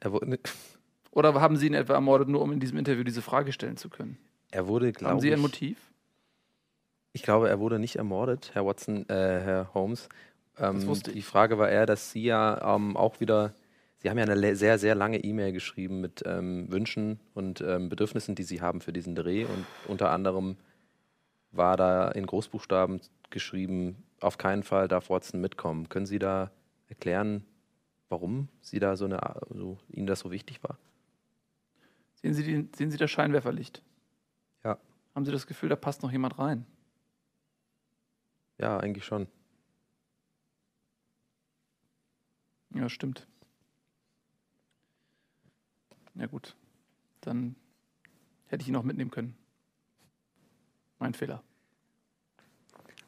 Er 0.00 0.12
wurde, 0.12 0.38
Oder 1.12 1.34
haben 1.40 1.56
Sie 1.56 1.66
ihn 1.66 1.74
etwa 1.74 1.94
ermordet, 1.94 2.28
nur 2.28 2.42
um 2.42 2.52
in 2.52 2.60
diesem 2.60 2.76
Interview 2.78 3.04
diese 3.04 3.22
Frage 3.22 3.52
stellen 3.52 3.76
zu 3.76 3.88
können? 3.88 4.18
er 4.50 4.66
wurde, 4.66 4.86
Haben 4.88 4.92
glaube 4.94 5.20
Sie 5.22 5.28
ich, 5.28 5.34
ein 5.34 5.40
Motiv? 5.40 5.78
ich 7.14 7.22
glaube, 7.22 7.48
er 7.48 7.58
wurde 7.60 7.78
nicht 7.78 7.96
ermordet, 7.96 8.50
Herr 8.54 8.66
Watson, 8.66 9.08
äh, 9.08 9.14
Herr 9.14 9.70
Holmes. 9.74 10.08
Ähm, 10.58 10.76
Das 10.76 10.86
wusste 10.86 11.12
die. 11.12 11.22
Frage 11.22 11.56
war 11.58 11.70
eher, 11.70 11.86
dass 11.86 12.10
Sie 12.10 12.24
ja 12.24 12.74
ähm, 12.76 12.96
auch 12.96 13.20
wieder, 13.20 13.54
Sie 14.02 14.10
haben 14.10 14.18
ja 14.18 14.24
eine 14.24 14.56
sehr, 14.56 14.78
sehr 14.80 14.96
lange 14.96 15.22
E-Mail 15.22 15.52
geschrieben 15.52 16.00
mit 16.00 16.24
ähm, 16.26 16.66
Wünschen 16.72 17.20
und 17.34 17.60
ähm, 17.60 17.88
Bedürfnissen, 17.88 18.34
die 18.34 18.42
Sie 18.42 18.60
haben 18.60 18.80
für 18.80 18.92
diesen 18.92 19.14
Dreh 19.14 19.44
und 19.44 19.64
unter 19.86 20.10
anderem 20.10 20.56
war 21.52 21.76
da 21.76 22.10
in 22.10 22.26
Großbuchstaben 22.26 23.00
geschrieben, 23.30 24.02
auf 24.18 24.38
keinen 24.38 24.64
Fall 24.64 24.88
darf 24.88 25.08
Watson 25.08 25.40
mitkommen. 25.40 25.88
Können 25.88 26.06
Sie 26.06 26.18
da 26.18 26.50
erklären, 26.88 27.44
warum 28.08 28.48
Sie 28.60 28.80
da 28.80 28.96
so 28.96 29.04
eine, 29.04 29.20
so, 29.50 29.78
Ihnen 29.88 30.08
das 30.08 30.18
so 30.18 30.32
wichtig 30.32 30.64
war? 30.64 30.78
Sehen 32.16 32.34
Sie, 32.34 32.42
die, 32.42 32.68
sehen 32.76 32.90
Sie 32.90 32.98
das 32.98 33.10
Scheinwerferlicht? 33.10 33.84
Ja. 34.64 34.78
Haben 35.14 35.24
Sie 35.24 35.32
das 35.32 35.46
Gefühl, 35.46 35.68
da 35.68 35.76
passt 35.76 36.02
noch 36.02 36.10
jemand 36.10 36.40
rein? 36.40 36.66
Ja, 38.58 38.78
eigentlich 38.78 39.04
schon. 39.04 39.28
Ja, 42.74 42.88
stimmt. 42.88 43.28
Ja, 46.14 46.26
gut. 46.26 46.54
Dann 47.20 47.56
hätte 48.46 48.62
ich 48.62 48.68
ihn 48.68 48.76
auch 48.76 48.82
mitnehmen 48.82 49.10
können. 49.10 49.36
Mein 50.98 51.14
Fehler. 51.14 51.42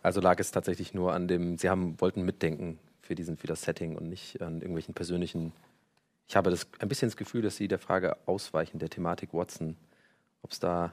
Also 0.03 0.21
lag 0.21 0.39
es 0.39 0.51
tatsächlich 0.51 0.95
nur 0.95 1.13
an 1.13 1.29
dem, 1.29 1.57
Sie 1.57 1.71
haben, 1.71 2.01
wollten 2.01 2.25
mitdenken 2.25 2.79
für, 3.01 3.15
diesen, 3.15 3.37
für 3.37 3.47
das 3.47 3.63
Setting 3.63 3.97
und 3.97 4.09
nicht 4.09 4.41
an 4.43 4.57
irgendwelchen 4.57 4.95
persönlichen. 4.95 5.53
Ich 6.29 6.37
habe 6.37 6.51
das, 6.51 6.67
ein 6.79 6.89
bisschen 6.89 7.09
das 7.09 7.17
Gefühl, 7.17 7.43
dass 7.43 7.57
Sie 7.57 7.69
der 7.69 7.79
Frage 7.79 8.17
ausweichen, 8.27 8.79
der 8.79 8.91
Thematik 8.91 9.33
Watson, 9.33 9.77
ob 10.43 10.53
es 10.53 10.59
da, 10.59 10.93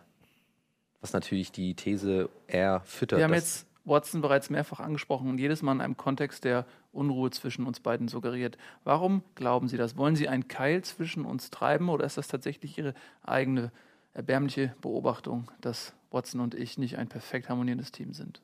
was 1.02 1.14
natürlich 1.14 1.52
die 1.52 1.74
These 1.74 2.30
eher 2.48 2.82
füttert. 2.82 3.20
Wir 3.20 3.26
haben 3.26 3.34
jetzt 3.34 3.66
Watson 3.84 4.22
bereits 4.22 4.50
mehrfach 4.50 4.80
angesprochen 4.80 5.30
und 5.30 5.40
jedes 5.40 5.62
Mal 5.62 5.72
in 5.74 5.82
einem 5.82 5.98
Kontext, 5.98 6.44
der 6.44 6.66
Unruhe 6.92 7.32
zwischen 7.32 7.66
uns 7.66 7.80
beiden 7.80 8.08
suggeriert. 8.08 8.58
Warum 8.84 9.24
glauben 9.36 9.68
Sie 9.68 9.78
das? 9.78 9.98
Wollen 9.98 10.16
Sie 10.16 10.28
einen 10.28 10.48
Keil 10.48 10.84
zwischen 10.84 11.26
uns 11.26 11.50
treiben 11.50 11.90
oder 11.90 12.06
ist 12.06 12.18
das 12.18 12.28
tatsächlich 12.28 12.78
Ihre 12.78 12.94
eigene 13.24 13.72
erbärmliche 14.14 14.76
Beobachtung, 14.82 15.50
dass 15.62 15.94
Watson 16.12 16.42
und 16.42 16.54
ich 16.54 16.78
nicht 16.78 16.98
ein 16.98 17.08
perfekt 17.08 17.50
harmonierendes 17.50 17.92
Team 17.92 18.14
sind? 18.14 18.42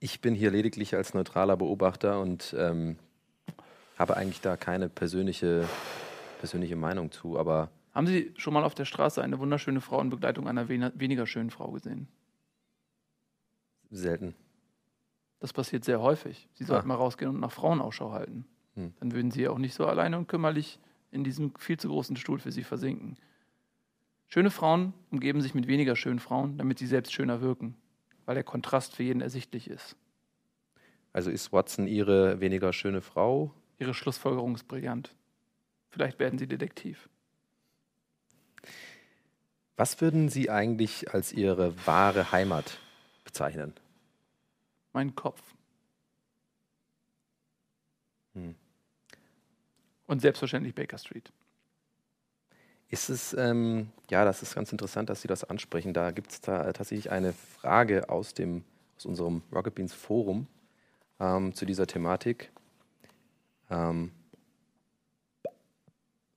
Ich 0.00 0.20
bin 0.20 0.34
hier 0.34 0.50
lediglich 0.50 0.96
als 0.96 1.14
neutraler 1.14 1.56
Beobachter 1.56 2.20
und 2.20 2.56
ähm, 2.58 2.98
habe 3.98 4.16
eigentlich 4.16 4.40
da 4.40 4.56
keine 4.56 4.88
persönliche, 4.88 5.68
persönliche 6.40 6.74
Meinung 6.74 7.12
zu, 7.12 7.38
aber 7.38 7.70
Haben 7.94 8.08
Sie 8.08 8.32
schon 8.36 8.52
mal 8.52 8.64
auf 8.64 8.74
der 8.74 8.84
Straße 8.86 9.22
eine 9.22 9.38
wunderschöne 9.38 9.80
Frau 9.80 10.00
in 10.00 10.10
Begleitung 10.10 10.48
einer 10.48 10.68
wen- 10.68 10.90
weniger 10.96 11.26
schönen 11.26 11.50
Frau 11.50 11.70
gesehen? 11.70 12.08
Selten. 13.96 14.34
Das 15.40 15.52
passiert 15.52 15.84
sehr 15.84 16.00
häufig. 16.00 16.48
Sie 16.54 16.64
sollten 16.64 16.84
Ah. 16.90 16.94
mal 16.94 17.02
rausgehen 17.02 17.30
und 17.30 17.40
nach 17.40 17.52
Frauen 17.52 17.80
Ausschau 17.80 18.12
halten. 18.12 18.44
Hm. 18.74 18.92
Dann 19.00 19.12
würden 19.12 19.30
Sie 19.30 19.48
auch 19.48 19.58
nicht 19.58 19.74
so 19.74 19.86
alleine 19.86 20.16
und 20.18 20.28
kümmerlich 20.28 20.78
in 21.10 21.24
diesem 21.24 21.54
viel 21.56 21.78
zu 21.78 21.88
großen 21.88 22.16
Stuhl 22.16 22.38
für 22.38 22.52
Sie 22.52 22.62
versinken. 22.64 23.16
Schöne 24.28 24.50
Frauen 24.50 24.94
umgeben 25.10 25.42
sich 25.42 25.54
mit 25.54 25.66
weniger 25.66 25.94
schönen 25.94 26.18
Frauen, 26.20 26.56
damit 26.56 26.78
sie 26.78 26.86
selbst 26.86 27.12
schöner 27.12 27.42
wirken, 27.42 27.76
weil 28.24 28.34
der 28.34 28.44
Kontrast 28.44 28.96
für 28.96 29.02
jeden 29.02 29.20
ersichtlich 29.20 29.68
ist. 29.68 29.94
Also 31.12 31.30
ist 31.30 31.52
Watson 31.52 31.86
Ihre 31.86 32.40
weniger 32.40 32.72
schöne 32.72 33.02
Frau? 33.02 33.52
Ihre 33.78 33.92
Schlussfolgerung 33.92 34.54
ist 34.54 34.68
brillant. 34.68 35.14
Vielleicht 35.90 36.18
werden 36.18 36.38
Sie 36.38 36.46
Detektiv. 36.46 37.10
Was 39.76 40.00
würden 40.00 40.30
Sie 40.30 40.48
eigentlich 40.48 41.12
als 41.12 41.32
Ihre 41.32 41.74
wahre 41.86 42.32
Heimat 42.32 42.78
bezeichnen? 43.24 43.74
Mein 44.92 45.14
Kopf. 45.14 45.42
Hm. 48.34 48.54
Und 50.06 50.20
selbstverständlich 50.20 50.74
Baker 50.74 50.98
Street. 50.98 51.32
Ist 52.88 53.08
es, 53.08 53.32
ähm, 53.32 53.90
ja, 54.10 54.24
das 54.26 54.42
ist 54.42 54.54
ganz 54.54 54.70
interessant, 54.70 55.08
dass 55.08 55.22
Sie 55.22 55.28
das 55.28 55.44
ansprechen. 55.44 55.94
Da 55.94 56.10
gibt 56.10 56.30
es 56.30 56.40
da 56.42 56.72
tatsächlich 56.72 57.10
eine 57.10 57.32
Frage 57.32 58.10
aus, 58.10 58.34
dem, 58.34 58.64
aus 58.96 59.06
unserem 59.06 59.42
Rocket 59.50 59.74
Beans 59.74 59.94
Forum 59.94 60.46
ähm, 61.18 61.54
zu 61.54 61.64
dieser 61.64 61.86
Thematik. 61.86 62.52
Ähm, 63.70 64.12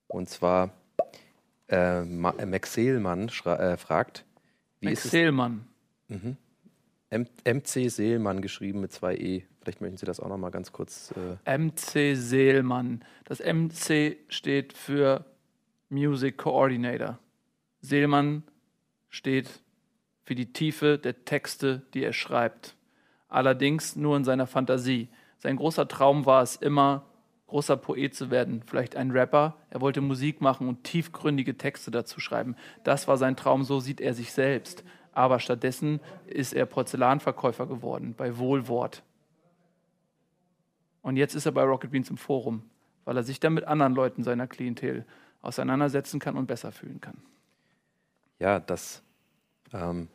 und 0.07 0.29
zwar, 0.29 0.71
äh, 1.67 2.01
äh 2.01 2.05
Max 2.05 2.73
Seelmann 2.73 3.27
äh, 3.27 3.75
fragt, 3.75 4.23
wie 4.79 4.87
Max 4.87 5.03
ist 5.03 5.11
Seelmann. 5.11 5.67
Mhm. 6.07 6.37
MC 7.11 7.89
Seelmann 7.89 8.41
geschrieben 8.41 8.81
mit 8.81 8.91
zwei 8.91 9.15
E. 9.15 9.43
Vielleicht 9.61 9.81
möchten 9.81 9.97
Sie 9.97 10.05
das 10.05 10.19
auch 10.19 10.27
noch 10.27 10.37
mal 10.37 10.51
ganz 10.51 10.71
kurz. 10.71 11.13
Äh 11.45 11.57
MC 11.57 12.15
Seelmann. 12.15 13.03
Das 13.25 13.39
MC 13.39 14.17
steht 14.27 14.73
für 14.73 15.25
Music 15.89 16.37
Coordinator. 16.37 17.19
Seelmann 17.81 18.43
steht 19.09 19.49
für 20.23 20.35
die 20.35 20.51
Tiefe 20.51 20.97
der 20.97 21.25
Texte, 21.25 21.83
die 21.93 22.03
er 22.03 22.13
schreibt. 22.13 22.75
Allerdings 23.27 23.95
nur 23.95 24.17
in 24.17 24.23
seiner 24.23 24.47
Fantasie. 24.47 25.09
Sein 25.37 25.57
großer 25.57 25.87
Traum 25.87 26.25
war 26.25 26.41
es 26.41 26.55
immer, 26.55 27.05
großer 27.47 27.77
Poet 27.77 28.15
zu 28.15 28.31
werden, 28.31 28.63
vielleicht 28.65 28.95
ein 28.95 29.11
Rapper. 29.11 29.55
Er 29.69 29.81
wollte 29.81 30.01
Musik 30.01 30.41
machen 30.41 30.67
und 30.67 30.83
tiefgründige 30.83 31.57
Texte 31.57 31.91
dazu 31.91 32.19
schreiben. 32.19 32.55
Das 32.83 33.07
war 33.07 33.17
sein 33.17 33.35
Traum, 33.35 33.63
so 33.63 33.79
sieht 33.79 34.01
er 34.01 34.13
sich 34.13 34.31
selbst. 34.31 34.83
Aber 35.15 35.39
stattdessen 35.39 36.01
ist 36.27 36.53
er 36.53 36.65
Porzellanverkäufer 36.65 37.65
geworden 37.65 38.13
bei 38.15 38.37
Wohlwort. 38.37 39.01
Und 41.01 41.17
jetzt 41.17 41.35
ist 41.35 41.45
er 41.45 41.53
bei 41.53 41.63
Rocket 41.63 41.91
Beans 41.91 42.09
im 42.09 42.17
Forum, 42.17 42.63
weil 43.05 43.15
er 43.15 43.23
sich 43.23 43.39
dann 43.39 43.53
mit 43.53 43.63
anderen 43.63 43.95
Leuten 43.95 44.23
seiner 44.23 44.45
Klientel 44.45 45.05
auseinandersetzen 45.41 46.19
kann 46.19 46.35
und 46.35 46.47
besser 46.47 46.71
fühlen 46.71 46.99
kann. 46.99 47.17
Ja, 48.39 48.59
das 48.59 49.01
ähm, 49.71 50.09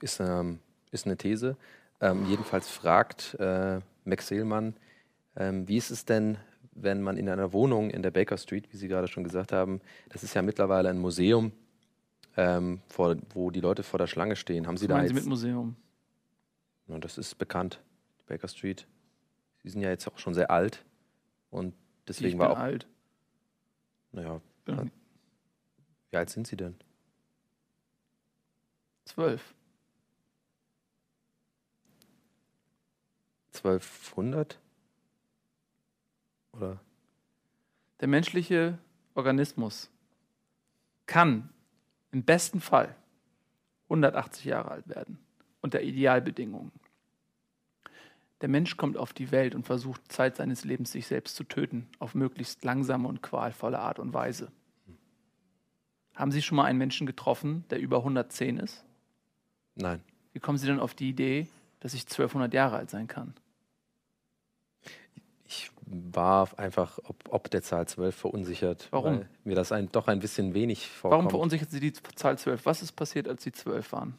ist, 0.00 0.20
ähm, 0.20 0.60
ist, 0.92 1.06
eine 1.06 1.16
These. 1.16 1.56
Ähm, 2.00 2.26
jedenfalls 2.26 2.68
fragt 2.68 3.34
äh, 3.40 3.80
Max 4.04 4.28
Seelmann, 4.28 4.74
ähm, 5.34 5.66
wie 5.66 5.78
ist 5.78 5.90
es 5.90 6.04
denn, 6.04 6.38
wenn 6.72 7.02
man 7.02 7.16
in 7.16 7.28
einer 7.28 7.52
Wohnung 7.52 7.90
in 7.90 8.02
der 8.02 8.10
Baker 8.10 8.38
Street, 8.38 8.72
wie 8.72 8.76
Sie 8.76 8.88
gerade 8.88 9.08
schon 9.08 9.24
gesagt 9.24 9.52
haben, 9.52 9.80
das 10.10 10.22
ist 10.22 10.34
ja 10.34 10.42
mittlerweile 10.42 10.90
ein 10.90 10.98
Museum, 10.98 11.52
ähm, 12.36 12.80
vor, 12.88 13.16
wo 13.30 13.50
die 13.50 13.60
Leute 13.60 13.82
vor 13.82 13.98
der 13.98 14.06
Schlange 14.06 14.36
stehen. 14.36 14.66
Haben 14.66 14.76
Sie 14.76 14.88
Was 14.88 15.02
da 15.02 15.08
Sie 15.08 15.14
mit 15.14 15.26
Museum? 15.26 15.76
Na, 16.86 16.98
das 16.98 17.18
ist 17.18 17.36
bekannt, 17.36 17.80
Baker 18.26 18.48
Street. 18.48 18.86
Sie 19.62 19.68
sind 19.68 19.80
ja 19.80 19.90
jetzt 19.90 20.06
auch 20.08 20.18
schon 20.18 20.34
sehr 20.34 20.50
alt 20.50 20.84
und 21.50 21.74
deswegen 22.08 22.34
ich 22.34 22.38
war 22.38 22.48
bin 22.48 22.56
auch 22.56 22.60
alt. 22.60 22.86
Naja. 24.12 24.40
Ja. 24.66 24.84
Wie 26.10 26.16
alt 26.16 26.30
sind 26.30 26.46
Sie 26.46 26.56
denn? 26.56 26.76
Zwölf. 29.04 29.54
1200? 33.54 34.58
Oder? 36.52 36.80
Der 38.00 38.08
menschliche 38.08 38.78
Organismus 39.14 39.90
kann 41.06 41.50
im 42.12 42.22
besten 42.22 42.60
Fall 42.60 42.94
180 43.84 44.44
Jahre 44.44 44.70
alt 44.70 44.88
werden, 44.88 45.18
unter 45.60 45.82
Idealbedingungen. 45.82 46.72
Der 48.40 48.48
Mensch 48.48 48.76
kommt 48.76 48.96
auf 48.96 49.12
die 49.12 49.30
Welt 49.30 49.54
und 49.54 49.66
versucht 49.66 50.10
Zeit 50.10 50.36
seines 50.36 50.64
Lebens 50.64 50.92
sich 50.92 51.06
selbst 51.06 51.36
zu 51.36 51.44
töten, 51.44 51.88
auf 51.98 52.14
möglichst 52.14 52.64
langsame 52.64 53.08
und 53.08 53.22
qualvolle 53.22 53.78
Art 53.78 53.98
und 53.98 54.12
Weise. 54.12 54.50
Haben 56.14 56.32
Sie 56.32 56.42
schon 56.42 56.56
mal 56.56 56.64
einen 56.64 56.78
Menschen 56.78 57.06
getroffen, 57.06 57.64
der 57.70 57.80
über 57.80 57.98
110 57.98 58.58
ist? 58.58 58.84
Nein. 59.74 60.02
Wie 60.32 60.40
kommen 60.40 60.58
Sie 60.58 60.66
denn 60.66 60.80
auf 60.80 60.94
die 60.94 61.08
Idee, 61.08 61.46
dass 61.80 61.94
ich 61.94 62.02
1200 62.02 62.52
Jahre 62.52 62.76
alt 62.76 62.90
sein 62.90 63.06
kann? 63.06 63.34
War 65.94 66.58
einfach 66.58 66.98
ob, 67.04 67.16
ob 67.28 67.50
der 67.50 67.62
Zahl 67.62 67.86
12 67.86 68.16
verunsichert. 68.16 68.88
Warum? 68.90 69.26
Mir 69.44 69.54
das 69.54 69.72
ein, 69.72 69.92
doch 69.92 70.08
ein 70.08 70.20
bisschen 70.20 70.54
wenig 70.54 70.88
vorkommt. 70.88 71.18
Warum 71.18 71.30
verunsichert 71.30 71.70
Sie 71.70 71.80
die 71.80 71.92
Zahl 71.92 72.38
12? 72.38 72.64
Was 72.64 72.80
ist 72.80 72.92
passiert, 72.92 73.28
als 73.28 73.42
Sie 73.42 73.52
12 73.52 73.92
waren? 73.92 74.18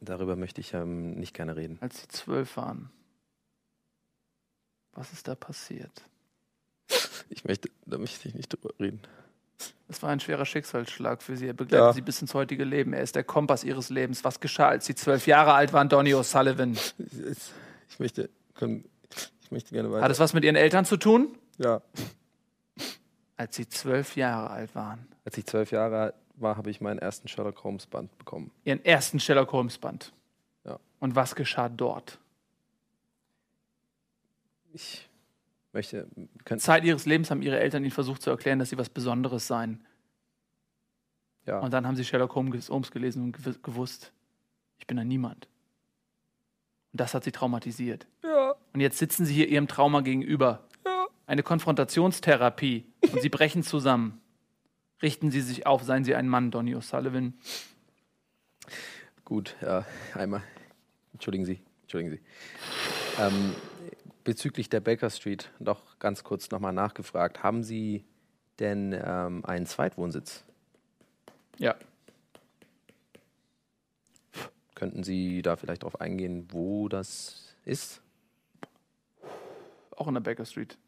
Darüber 0.00 0.34
möchte 0.34 0.60
ich 0.60 0.72
ähm, 0.72 1.12
nicht 1.14 1.34
gerne 1.34 1.56
reden. 1.56 1.78
Als 1.80 2.00
sie 2.00 2.08
zwölf 2.08 2.56
waren. 2.56 2.90
Was 4.94 5.12
ist 5.12 5.28
da 5.28 5.34
passiert? 5.34 5.92
Ich 7.28 7.44
möchte, 7.44 7.70
da 7.86 7.98
möchte 7.98 8.26
ich 8.26 8.34
nicht 8.34 8.48
drüber 8.48 8.70
reden. 8.80 9.00
Es 9.88 10.02
war 10.02 10.10
ein 10.10 10.20
schwerer 10.20 10.46
Schicksalsschlag 10.46 11.22
für 11.22 11.36
sie. 11.36 11.46
Er 11.46 11.52
begleitet 11.52 11.86
ja. 11.86 11.92
sie 11.92 12.00
bis 12.00 12.20
ins 12.22 12.32
heutige 12.32 12.64
Leben. 12.64 12.92
Er 12.92 13.02
ist 13.02 13.14
der 13.14 13.24
Kompass 13.24 13.62
ihres 13.62 13.90
Lebens. 13.90 14.24
Was 14.24 14.40
geschah, 14.40 14.68
als 14.68 14.86
sie 14.86 14.94
zwölf 14.94 15.26
Jahre 15.26 15.52
alt 15.52 15.72
waren, 15.72 15.88
Donny 15.88 16.14
O'Sullivan? 16.14 16.78
Ich 17.88 17.98
möchte, 17.98 18.30
ich 19.50 19.52
möchte 19.52 19.74
gerne 19.74 19.90
weiter. 19.90 20.04
Hat 20.04 20.12
es 20.12 20.20
was 20.20 20.32
mit 20.32 20.44
ihren 20.44 20.54
Eltern 20.54 20.84
zu 20.84 20.96
tun? 20.96 21.36
Ja. 21.58 21.82
Als 23.36 23.56
sie 23.56 23.68
zwölf 23.68 24.14
Jahre 24.14 24.48
alt 24.50 24.76
waren. 24.76 25.08
Als 25.24 25.36
ich 25.36 25.44
zwölf 25.44 25.72
Jahre 25.72 26.14
war, 26.36 26.56
habe 26.56 26.70
ich 26.70 26.80
meinen 26.80 27.00
ersten 27.00 27.26
Sherlock 27.26 27.64
Holmes 27.64 27.86
Band 27.86 28.16
bekommen. 28.16 28.52
Ihren 28.62 28.84
ersten 28.84 29.18
Sherlock 29.18 29.50
Holmes 29.50 29.76
Band. 29.78 30.12
Ja. 30.64 30.78
Und 31.00 31.16
was 31.16 31.34
geschah 31.34 31.68
dort? 31.68 32.20
Ich 34.72 35.08
möchte. 35.72 36.06
Zeit 36.58 36.84
ihres 36.84 37.06
Lebens 37.06 37.32
haben 37.32 37.42
ihre 37.42 37.58
Eltern 37.58 37.82
ihnen 37.82 37.90
versucht 37.90 38.22
zu 38.22 38.30
erklären, 38.30 38.60
dass 38.60 38.70
sie 38.70 38.78
was 38.78 38.88
Besonderes 38.88 39.48
seien. 39.48 39.84
Ja. 41.44 41.58
Und 41.58 41.72
dann 41.72 41.88
haben 41.88 41.96
sie 41.96 42.04
Sherlock 42.04 42.36
Holmes 42.36 42.92
gelesen 42.92 43.24
und 43.24 43.62
gewusst, 43.64 44.12
ich 44.78 44.86
bin 44.86 44.96
ein 44.96 45.08
Niemand. 45.08 45.48
Und 46.92 47.00
das 47.00 47.14
hat 47.14 47.24
sie 47.24 47.32
traumatisiert. 47.32 48.06
Ja. 48.22 48.29
Und 48.72 48.80
jetzt 48.80 48.98
sitzen 48.98 49.26
sie 49.26 49.34
hier 49.34 49.48
ihrem 49.48 49.68
Trauma 49.68 50.00
gegenüber. 50.00 50.66
Eine 51.26 51.42
Konfrontationstherapie. 51.42 52.86
Und 53.12 53.22
sie 53.22 53.28
brechen 53.28 53.62
zusammen. 53.62 54.20
Richten 55.02 55.30
Sie 55.30 55.40
sich 55.40 55.66
auf, 55.66 55.82
seien 55.82 56.04
Sie 56.04 56.14
ein 56.14 56.28
Mann, 56.28 56.50
Donny 56.50 56.74
O'Sullivan. 56.74 57.32
Gut, 59.24 59.56
ja, 59.62 59.86
einmal. 60.14 60.42
Entschuldigen 61.14 61.46
Sie, 61.46 61.60
entschuldigen 61.82 62.16
Sie. 62.16 62.20
Ähm, 63.18 63.54
bezüglich 64.24 64.68
der 64.68 64.80
Baker 64.80 65.08
Street 65.08 65.50
noch 65.58 65.98
ganz 65.98 66.22
kurz 66.22 66.50
nochmal 66.50 66.74
nachgefragt. 66.74 67.42
Haben 67.42 67.62
Sie 67.62 68.04
denn 68.58 68.92
ähm, 68.92 69.44
einen 69.44 69.64
Zweitwohnsitz? 69.64 70.44
Ja. 71.58 71.76
Könnten 74.74 75.02
Sie 75.02 75.40
da 75.40 75.56
vielleicht 75.56 75.82
darauf 75.82 76.00
eingehen, 76.00 76.46
wo 76.50 76.88
das 76.88 77.56
ist? 77.64 77.99
Auch 80.00 80.08
in 80.08 80.14
der 80.14 80.20
Baker 80.20 80.44
Street. 80.44 80.78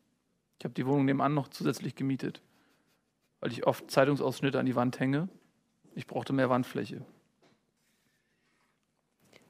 Ich 0.58 0.64
habe 0.64 0.74
die 0.74 0.86
Wohnung 0.86 1.04
nebenan 1.04 1.34
noch 1.34 1.48
zusätzlich 1.48 1.94
gemietet 1.94 2.40
weil 3.42 3.50
ich 3.50 3.66
oft 3.66 3.90
Zeitungsausschnitte 3.90 4.58
an 4.60 4.66
die 4.66 4.76
Wand 4.76 5.00
hänge. 5.00 5.28
Ich 5.96 6.06
brauchte 6.06 6.32
mehr 6.32 6.48
Wandfläche. 6.48 7.04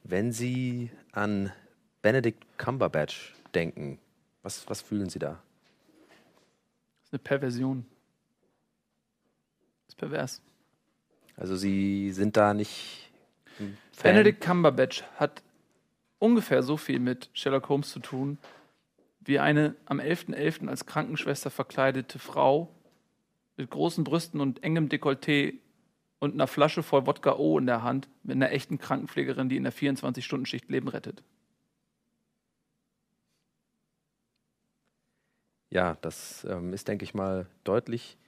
Wenn 0.03 0.33
Sie 0.33 0.91
an 1.13 1.53
Benedict 2.01 2.43
Cumberbatch 2.57 3.35
denken, 3.55 3.99
was, 4.43 4.69
was 4.69 4.81
fühlen 4.81 5.11
Sie 5.11 5.19
da? 5.19 5.43
Das 7.01 7.05
ist 7.05 7.13
eine 7.13 7.19
Perversion. 7.19 7.85
Das 9.85 9.89
ist 9.89 9.99
pervers. 9.99 10.43
Also 11.37 11.55
Sie 11.55 12.13
sind 12.13 12.39
da 12.39 12.55
nicht. 12.55 13.13
Benedict 14.03 14.41
Cumberbatch 14.41 15.03
hat 15.17 15.43
ungefähr 16.19 16.63
so 16.63 16.79
viel 16.79 16.99
mit 16.99 17.29
Sherlock 17.35 17.69
Holmes 17.69 17.91
zu 17.91 18.01
tun, 18.01 18.39
wie 19.25 19.39
eine 19.39 19.77
am 19.87 20.01
11.11. 20.01 20.35
.11. 20.35 20.69
als 20.69 20.87
Krankenschwester 20.87 21.51
verkleidete 21.51 22.19
Frau 22.19 22.75
mit 23.57 23.71
großen 23.71 24.05
Brüsten 24.05 24.41
und 24.41 24.63
engem 24.63 24.89
Dekolleté 24.89 25.59
und 26.19 26.35
einer 26.35 26.47
Flasche 26.47 26.83
voll 26.83 27.07
Wodka 27.07 27.37
O 27.37 27.59
in 27.59 27.67
der 27.67 27.83
Hand 27.83 28.09
mit 28.23 28.37
einer 28.37 28.51
echten 28.51 28.79
Krankenpflegerin, 28.79 29.49
die 29.49 29.57
in 29.57 29.65
der 29.65 29.73
24-Stunden-Schicht 29.73 30.69
Leben 30.71 30.89
rettet. 30.89 31.23
Ja, 35.71 35.97
das 36.03 36.47
ähm, 36.49 36.73
ist, 36.73 36.87
denke 36.87 37.05
ich 37.05 37.15
mal, 37.15 37.47
deutlich, 37.65 38.19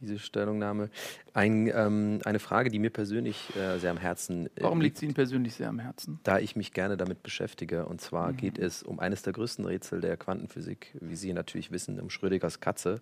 diese 0.00 0.18
Stellungnahme. 0.18 0.90
Ein, 1.32 1.70
ähm, 1.74 2.20
eine 2.24 2.38
Frage, 2.38 2.70
die 2.70 2.78
mir 2.78 2.90
persönlich 2.90 3.54
äh, 3.56 3.78
sehr 3.78 3.90
am 3.90 3.98
Herzen 3.98 4.46
äh, 4.56 4.62
Warum 4.62 4.80
liegt 4.80 4.98
sie 4.98 5.06
Ihnen 5.06 5.14
persönlich 5.14 5.54
sehr 5.54 5.68
am 5.68 5.78
Herzen? 5.78 6.20
Da 6.22 6.38
ich 6.38 6.56
mich 6.56 6.72
gerne 6.72 6.96
damit 6.96 7.22
beschäftige. 7.22 7.86
Und 7.86 8.00
zwar 8.00 8.32
mhm. 8.32 8.36
geht 8.36 8.58
es 8.58 8.82
um 8.82 8.98
eines 9.00 9.22
der 9.22 9.32
größten 9.32 9.64
Rätsel 9.64 10.00
der 10.00 10.16
Quantenphysik, 10.16 10.94
wie 11.00 11.16
Sie 11.16 11.32
natürlich 11.32 11.70
wissen, 11.70 12.00
um 12.00 12.10
Schrödingers 12.10 12.60
Katze. 12.60 13.00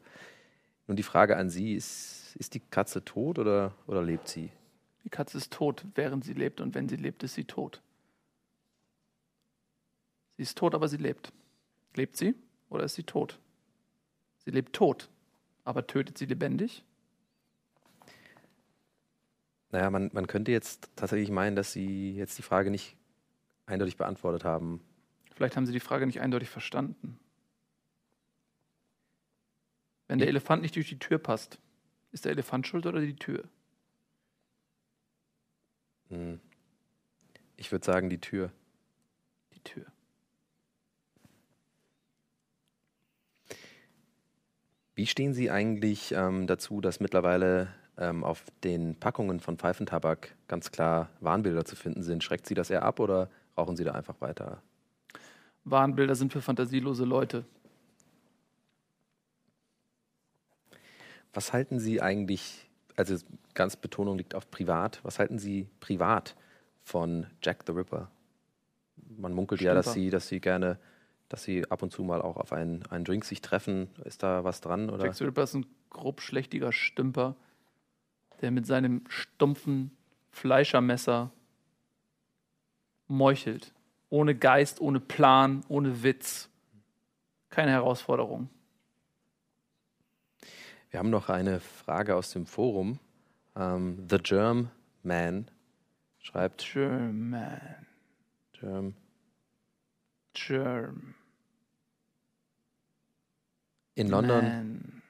Nun 0.86 0.96
die 0.96 1.02
Frage 1.02 1.36
an 1.36 1.50
Sie, 1.50 1.74
ist, 1.74 2.36
ist 2.38 2.54
die 2.54 2.60
Katze 2.60 3.04
tot 3.04 3.38
oder, 3.38 3.74
oder 3.86 4.02
lebt 4.02 4.28
sie? 4.28 4.50
Die 5.04 5.10
Katze 5.10 5.38
ist 5.38 5.52
tot, 5.52 5.84
während 5.94 6.24
sie 6.24 6.32
lebt 6.32 6.60
und 6.60 6.74
wenn 6.74 6.88
sie 6.88 6.96
lebt, 6.96 7.22
ist 7.22 7.34
sie 7.34 7.44
tot. 7.44 7.80
Sie 10.36 10.42
ist 10.42 10.58
tot, 10.58 10.74
aber 10.74 10.88
sie 10.88 10.96
lebt. 10.96 11.32
Lebt 11.94 12.16
sie 12.16 12.34
oder 12.68 12.84
ist 12.84 12.96
sie 12.96 13.04
tot? 13.04 13.38
Sie 14.44 14.50
lebt 14.50 14.74
tot, 14.74 15.08
aber 15.66 15.86
tötet 15.86 16.16
sie 16.16 16.26
lebendig? 16.26 16.84
Naja, 19.72 19.90
man, 19.90 20.10
man 20.12 20.26
könnte 20.26 20.52
jetzt 20.52 20.90
tatsächlich 20.96 21.30
meinen, 21.30 21.56
dass 21.56 21.72
Sie 21.72 22.14
jetzt 22.14 22.38
die 22.38 22.42
Frage 22.42 22.70
nicht 22.70 22.96
eindeutig 23.66 23.96
beantwortet 23.96 24.44
haben. 24.44 24.80
Vielleicht 25.34 25.56
haben 25.56 25.66
Sie 25.66 25.72
die 25.72 25.80
Frage 25.80 26.06
nicht 26.06 26.20
eindeutig 26.20 26.48
verstanden. 26.48 27.18
Wenn 30.06 30.20
der 30.20 30.28
Elefant 30.28 30.62
nicht 30.62 30.76
durch 30.76 30.88
die 30.88 31.00
Tür 31.00 31.18
passt, 31.18 31.58
ist 32.12 32.24
der 32.24 32.32
Elefant 32.32 32.66
schuld 32.66 32.86
oder 32.86 33.00
die 33.00 33.16
Tür? 33.16 33.44
Hm. 36.08 36.40
Ich 37.56 37.72
würde 37.72 37.84
sagen, 37.84 38.08
die 38.08 38.20
Tür. 38.20 38.52
Die 39.52 39.60
Tür. 39.60 39.84
Wie 44.96 45.06
stehen 45.06 45.34
Sie 45.34 45.50
eigentlich 45.50 46.12
ähm, 46.12 46.46
dazu, 46.46 46.80
dass 46.80 47.00
mittlerweile 47.00 47.68
ähm, 47.98 48.24
auf 48.24 48.42
den 48.64 48.94
Packungen 48.94 49.40
von 49.40 49.58
Pfeifentabak 49.58 50.34
ganz 50.48 50.72
klar 50.72 51.10
Warnbilder 51.20 51.66
zu 51.66 51.76
finden 51.76 52.02
sind? 52.02 52.24
Schreckt 52.24 52.46
Sie 52.46 52.54
das 52.54 52.70
eher 52.70 52.82
ab 52.82 52.98
oder 52.98 53.28
rauchen 53.58 53.76
Sie 53.76 53.84
da 53.84 53.92
einfach 53.92 54.18
weiter? 54.22 54.62
Warnbilder 55.64 56.14
sind 56.14 56.32
für 56.32 56.40
fantasielose 56.40 57.04
Leute. 57.04 57.44
Was 61.34 61.52
halten 61.52 61.78
Sie 61.78 62.00
eigentlich, 62.00 62.66
also 62.96 63.16
ganz 63.52 63.76
Betonung 63.76 64.16
liegt 64.16 64.34
auf 64.34 64.50
privat, 64.50 65.00
was 65.02 65.18
halten 65.18 65.38
Sie 65.38 65.68
privat 65.78 66.34
von 66.82 67.26
Jack 67.42 67.64
the 67.66 67.72
Ripper? 67.72 68.10
Man 69.18 69.34
munkelt 69.34 69.60
ja, 69.60 69.74
dass. 69.74 69.92
Sie, 69.92 70.08
dass 70.08 70.28
Sie 70.28 70.40
gerne, 70.40 70.78
dass 71.28 71.42
Sie 71.42 71.68
ab 71.70 71.82
und 71.82 71.92
zu 71.92 72.02
mal 72.04 72.22
auch 72.22 72.36
auf 72.36 72.52
einen, 72.52 72.84
einen 72.86 73.04
Drink 73.04 73.24
sich 73.24 73.40
treffen. 73.40 73.88
Ist 74.04 74.22
da 74.22 74.44
was 74.44 74.60
dran? 74.60 74.90
Oder? 74.90 75.04
Jack 75.04 75.14
the 75.14 75.24
Ripper 75.24 75.42
ist 75.42 75.54
ein 75.54 75.66
grob 75.90 76.20
schlechtiger 76.20 76.72
Stümper, 76.72 77.36
der 78.40 78.50
mit 78.50 78.66
seinem 78.66 79.02
stumpfen 79.08 79.96
Fleischermesser 80.30 81.30
meuchelt. 83.08 83.72
Ohne 84.08 84.34
Geist, 84.34 84.80
ohne 84.80 85.00
Plan, 85.00 85.64
ohne 85.68 86.02
Witz. 86.02 86.48
Keine 87.50 87.72
Herausforderung. 87.72 88.48
Wir 90.90 91.00
haben 91.00 91.10
noch 91.10 91.28
eine 91.28 91.60
Frage 91.60 92.14
aus 92.14 92.30
dem 92.30 92.46
Forum. 92.46 92.98
Ähm, 93.56 94.06
The 94.08 94.18
Germ 94.18 94.70
Man 95.02 95.48
schreibt 96.18 96.66
German. 96.72 97.86
Germ, 98.52 98.94
Germ. 100.36 101.14
in 103.96 104.08
London. 104.08 104.44
Man. 104.44 105.02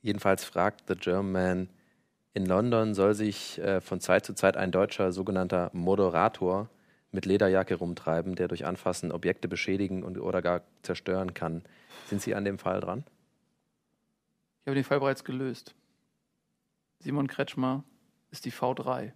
Jedenfalls 0.00 0.44
fragt 0.44 0.88
The 0.88 0.94
German 0.94 1.32
Man, 1.32 1.68
in 2.34 2.46
London 2.46 2.94
soll 2.94 3.14
sich 3.14 3.58
äh, 3.58 3.80
von 3.80 4.00
Zeit 4.00 4.24
zu 4.24 4.34
Zeit 4.34 4.56
ein 4.56 4.72
deutscher 4.72 5.12
sogenannter 5.12 5.70
Moderator 5.72 6.68
mit 7.10 7.26
Lederjacke 7.26 7.74
rumtreiben, 7.74 8.34
der 8.34 8.48
durch 8.48 8.64
Anfassen 8.64 9.12
Objekte 9.12 9.48
beschädigen 9.48 10.02
und, 10.02 10.18
oder 10.18 10.40
gar 10.40 10.62
zerstören 10.82 11.34
kann. 11.34 11.62
Sind 12.06 12.22
Sie 12.22 12.34
an 12.34 12.44
dem 12.44 12.58
Fall 12.58 12.80
dran? 12.80 13.04
Ich 14.62 14.66
habe 14.66 14.74
den 14.74 14.84
Fall 14.84 15.00
bereits 15.00 15.24
gelöst. 15.24 15.74
Simon 17.00 17.26
Kretschmer 17.26 17.84
ist 18.30 18.44
die 18.44 18.52
V3, 18.52 19.12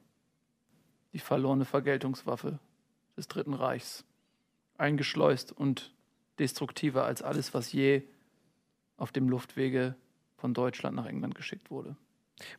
die 1.13 1.19
verlorene 1.19 1.65
Vergeltungswaffe 1.65 2.59
des 3.17 3.29
Dritten 3.29 3.55
Reichs, 3.55 4.05
eingeschleust 4.79 5.53
und 5.53 5.93
destruktiver 6.39 7.05
als 7.05 7.23
alles, 7.23 7.55
was 7.55 7.73
je 7.73 8.03
auf 8.97 9.13
dem 9.13 9.29
Luftwege 9.29 9.95
von 10.37 10.55
Deutschland 10.55 10.97
nach 10.97 11.07
England 11.07 11.35
geschickt 11.35 11.71
wurde. 11.71 11.97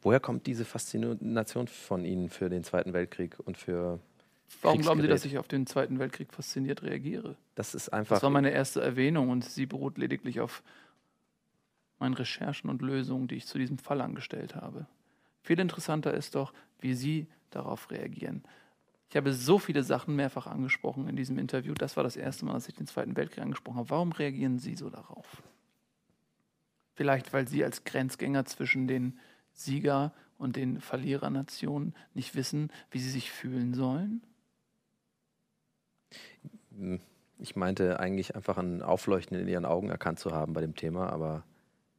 Woher 0.01 0.19
kommt 0.19 0.47
diese 0.47 0.65
Faszination 0.65 1.67
von 1.67 2.05
Ihnen 2.05 2.29
für 2.29 2.49
den 2.49 2.63
Zweiten 2.63 2.93
Weltkrieg 2.93 3.37
und 3.39 3.57
für 3.57 3.99
Warum 4.61 4.81
glauben 4.81 5.01
Sie, 5.01 5.07
dass 5.07 5.25
ich 5.25 5.37
auf 5.37 5.47
den 5.47 5.65
Zweiten 5.65 5.99
Weltkrieg 5.99 6.31
fasziniert 6.31 6.83
reagiere? 6.83 7.35
das 7.55 7.75
ist 7.75 7.89
einfach 7.89 8.17
Das 8.17 8.23
war 8.23 8.29
meine 8.29 8.51
erste 8.51 8.81
Erwähnung 8.81 9.29
und 9.29 9.43
sie 9.43 9.65
beruht 9.65 9.97
lediglich 9.97 10.39
auf 10.39 10.63
meinen 11.99 12.13
Recherchen 12.13 12.69
und 12.69 12.81
Lösungen, 12.81 13.27
die 13.27 13.35
ich 13.35 13.45
zu 13.45 13.57
diesem 13.57 13.77
Fall 13.77 14.01
angestellt 14.01 14.55
habe. 14.55 14.87
Viel 15.41 15.59
interessanter 15.59 16.13
ist 16.13 16.35
doch, 16.35 16.53
wie 16.79 16.93
Sie 16.93 17.27
darauf 17.49 17.91
reagieren. 17.91 18.43
Ich 19.09 19.15
habe 19.17 19.33
so 19.33 19.59
viele 19.59 19.83
Sachen 19.83 20.15
mehrfach 20.15 20.47
angesprochen 20.47 21.07
in 21.07 21.15
diesem 21.15 21.37
Interview. 21.37 21.73
Das 21.73 21.97
war 21.97 22.03
das 22.03 22.15
erste 22.15 22.45
Mal, 22.45 22.53
dass 22.53 22.67
ich 22.67 22.75
den 22.75 22.87
Zweiten 22.87 23.15
Weltkrieg 23.15 23.43
angesprochen 23.43 23.77
habe. 23.77 23.89
Warum 23.91 24.11
reagieren 24.11 24.57
Sie 24.57 24.75
so 24.75 24.89
darauf? 24.89 25.43
Vielleicht, 26.95 27.31
weil 27.33 27.47
Sie 27.47 27.63
als 27.63 27.83
Grenzgänger 27.83 28.45
zwischen 28.45 28.87
den 28.87 29.19
Sieger- 29.51 30.13
und 30.37 30.55
den 30.55 30.81
Verlierernationen 30.81 31.95
nicht 32.13 32.35
wissen, 32.35 32.71
wie 32.91 32.99
sie 32.99 33.09
sich 33.09 33.31
fühlen 33.31 33.73
sollen? 33.73 34.23
Ich 37.39 37.55
meinte 37.55 37.99
eigentlich 37.99 38.35
einfach 38.35 38.57
ein 38.57 38.81
Aufleuchten 38.81 39.37
in 39.37 39.47
Ihren 39.47 39.65
Augen 39.65 39.89
erkannt 39.89 40.19
zu 40.19 40.31
haben 40.31 40.53
bei 40.53 40.61
dem 40.61 40.75
Thema, 40.75 41.09
aber 41.11 41.43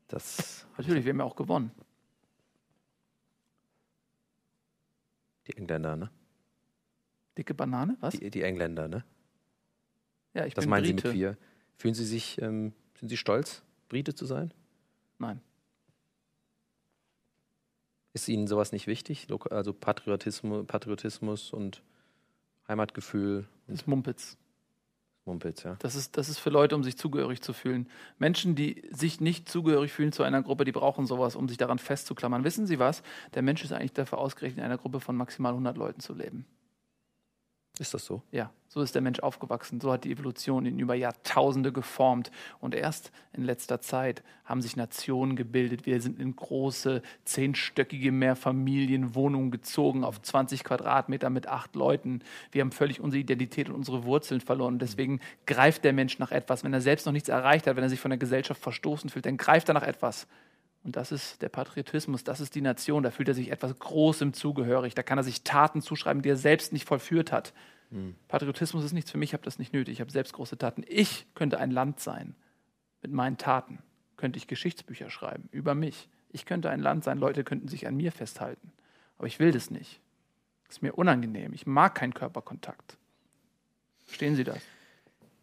das 0.08 0.66
Natürlich, 0.76 1.04
wir 1.04 1.10
haben 1.10 1.20
ja 1.20 1.24
auch 1.24 1.36
gewonnen. 1.36 1.70
die 5.46 5.56
Engländer, 5.56 5.96
ne? 5.96 6.10
Dicke 7.36 7.54
Banane? 7.54 7.96
Was? 8.00 8.14
Die, 8.14 8.30
die 8.30 8.42
Engländer, 8.42 8.88
ne? 8.88 9.04
ja, 10.34 10.46
ich 10.46 10.54
Das 10.54 10.64
bin 10.64 10.70
meinen 10.70 10.82
Brite. 10.82 11.08
Sie 11.08 11.08
mit 11.08 11.16
wir. 11.16 11.36
Fühlen 11.76 11.94
Sie 11.94 12.04
sich, 12.04 12.40
ähm, 12.40 12.72
sind 12.98 13.08
Sie 13.08 13.16
stolz, 13.16 13.62
Brite 13.88 14.14
zu 14.14 14.26
sein? 14.26 14.52
Nein. 15.18 15.40
Ist 18.12 18.28
Ihnen 18.28 18.46
sowas 18.46 18.72
nicht 18.72 18.86
wichtig? 18.86 19.26
Also 19.50 19.72
Patriotismus, 19.72 20.66
Patriotismus 20.66 21.52
und 21.52 21.82
Heimatgefühl 22.68 23.46
Das 23.66 23.80
ist 23.80 23.88
Mumpitz. 23.88 24.36
Mumpitz, 25.24 25.62
ja. 25.62 25.76
Das 25.80 25.94
ist, 25.94 26.16
das 26.18 26.28
ist 26.28 26.38
für 26.38 26.50
Leute, 26.50 26.76
um 26.76 26.84
sich 26.84 26.98
zugehörig 26.98 27.40
zu 27.40 27.52
fühlen. 27.52 27.88
Menschen, 28.18 28.54
die 28.54 28.82
sich 28.90 29.20
nicht 29.20 29.48
zugehörig 29.48 29.90
fühlen 29.90 30.12
zu 30.12 30.22
einer 30.22 30.42
Gruppe, 30.42 30.64
die 30.64 30.72
brauchen 30.72 31.06
sowas, 31.06 31.34
um 31.34 31.48
sich 31.48 31.56
daran 31.56 31.78
festzuklammern. 31.78 32.44
Wissen 32.44 32.66
Sie 32.66 32.78
was? 32.78 33.02
Der 33.32 33.42
Mensch 33.42 33.64
ist 33.64 33.72
eigentlich 33.72 33.94
dafür 33.94 34.18
ausgerechnet, 34.18 34.58
in 34.58 34.64
einer 34.64 34.78
Gruppe 34.78 35.00
von 35.00 35.16
maximal 35.16 35.52
100 35.52 35.76
Leuten 35.78 36.00
zu 36.00 36.12
leben. 36.12 36.44
Ist 37.80 37.92
das 37.92 38.04
so? 38.04 38.22
Ja, 38.30 38.52
so 38.68 38.82
ist 38.82 38.94
der 38.94 39.02
Mensch 39.02 39.18
aufgewachsen. 39.18 39.80
So 39.80 39.92
hat 39.92 40.04
die 40.04 40.12
Evolution 40.12 40.64
ihn 40.64 40.78
über 40.78 40.94
Jahrtausende 40.94 41.72
geformt. 41.72 42.30
Und 42.60 42.72
erst 42.72 43.10
in 43.32 43.42
letzter 43.42 43.80
Zeit 43.80 44.22
haben 44.44 44.62
sich 44.62 44.76
Nationen 44.76 45.34
gebildet. 45.34 45.84
Wir 45.84 46.00
sind 46.00 46.20
in 46.20 46.36
große, 46.36 47.02
zehnstöckige 47.24 48.12
Mehrfamilienwohnungen 48.12 49.50
gezogen 49.50 50.04
auf 50.04 50.22
20 50.22 50.62
Quadratmeter 50.62 51.30
mit 51.30 51.48
acht 51.48 51.74
Leuten. 51.74 52.20
Wir 52.52 52.60
haben 52.60 52.70
völlig 52.70 53.00
unsere 53.00 53.20
Identität 53.20 53.68
und 53.68 53.74
unsere 53.74 54.04
Wurzeln 54.04 54.40
verloren. 54.40 54.74
Und 54.74 54.82
deswegen 54.82 55.18
greift 55.44 55.82
der 55.82 55.92
Mensch 55.92 56.20
nach 56.20 56.30
etwas. 56.30 56.62
Wenn 56.62 56.72
er 56.72 56.80
selbst 56.80 57.06
noch 57.06 57.12
nichts 57.12 57.28
erreicht 57.28 57.66
hat, 57.66 57.74
wenn 57.74 57.82
er 57.82 57.90
sich 57.90 58.00
von 58.00 58.12
der 58.12 58.18
Gesellschaft 58.18 58.62
verstoßen 58.62 59.10
fühlt, 59.10 59.26
dann 59.26 59.36
greift 59.36 59.68
er 59.68 59.74
nach 59.74 59.82
etwas. 59.82 60.28
Und 60.84 60.96
das 60.96 61.12
ist 61.12 61.42
der 61.42 61.48
Patriotismus, 61.48 62.24
das 62.24 62.40
ist 62.40 62.54
die 62.54 62.60
Nation. 62.60 63.02
Da 63.02 63.10
fühlt 63.10 63.28
er 63.28 63.34
sich 63.34 63.50
etwas 63.50 63.78
Großem 63.78 64.34
zugehörig. 64.34 64.94
Da 64.94 65.02
kann 65.02 65.18
er 65.18 65.24
sich 65.24 65.42
Taten 65.42 65.80
zuschreiben, 65.82 66.22
die 66.22 66.28
er 66.28 66.36
selbst 66.36 66.72
nicht 66.72 66.86
vollführt 66.86 67.32
hat. 67.32 67.52
Patriotismus 68.28 68.84
ist 68.84 68.92
nichts 68.92 69.10
für 69.10 69.18
mich, 69.18 69.30
ich 69.30 69.34
habe 69.34 69.44
das 69.44 69.58
nicht 69.58 69.72
nötig. 69.72 69.94
Ich 69.94 70.00
habe 70.00 70.10
selbst 70.10 70.32
große 70.32 70.58
Taten. 70.58 70.84
Ich 70.86 71.26
könnte 71.34 71.58
ein 71.58 71.70
Land 71.70 72.00
sein. 72.00 72.34
Mit 73.02 73.12
meinen 73.12 73.38
Taten 73.38 73.78
könnte 74.16 74.36
ich 74.36 74.46
Geschichtsbücher 74.46 75.10
schreiben 75.10 75.48
über 75.52 75.74
mich. 75.74 76.08
Ich 76.30 76.44
könnte 76.44 76.70
ein 76.70 76.80
Land 76.80 77.04
sein, 77.04 77.18
Leute 77.18 77.44
könnten 77.44 77.68
sich 77.68 77.86
an 77.86 77.96
mir 77.96 78.10
festhalten. 78.10 78.72
Aber 79.16 79.28
ich 79.28 79.38
will 79.38 79.52
das 79.52 79.70
nicht. 79.70 80.00
Das 80.66 80.78
ist 80.78 80.82
mir 80.82 80.94
unangenehm. 80.94 81.52
Ich 81.52 81.66
mag 81.66 81.94
keinen 81.94 82.14
Körperkontakt. 82.14 82.98
Verstehen 84.06 84.34
Sie 84.34 84.44
das? 84.44 84.58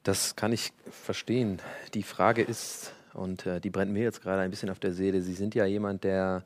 Das 0.03 0.35
kann 0.35 0.51
ich 0.51 0.73
verstehen. 0.89 1.61
Die 1.93 2.03
Frage 2.03 2.41
ist, 2.41 2.93
und 3.13 3.45
äh, 3.45 3.59
die 3.59 3.69
brennt 3.69 3.91
mir 3.91 4.03
jetzt 4.03 4.21
gerade 4.21 4.41
ein 4.41 4.51
bisschen 4.51 4.69
auf 4.69 4.79
der 4.79 4.93
Seele, 4.93 5.21
Sie 5.21 5.33
sind 5.33 5.55
ja 5.55 5.65
jemand, 5.65 6.03
der, 6.03 6.43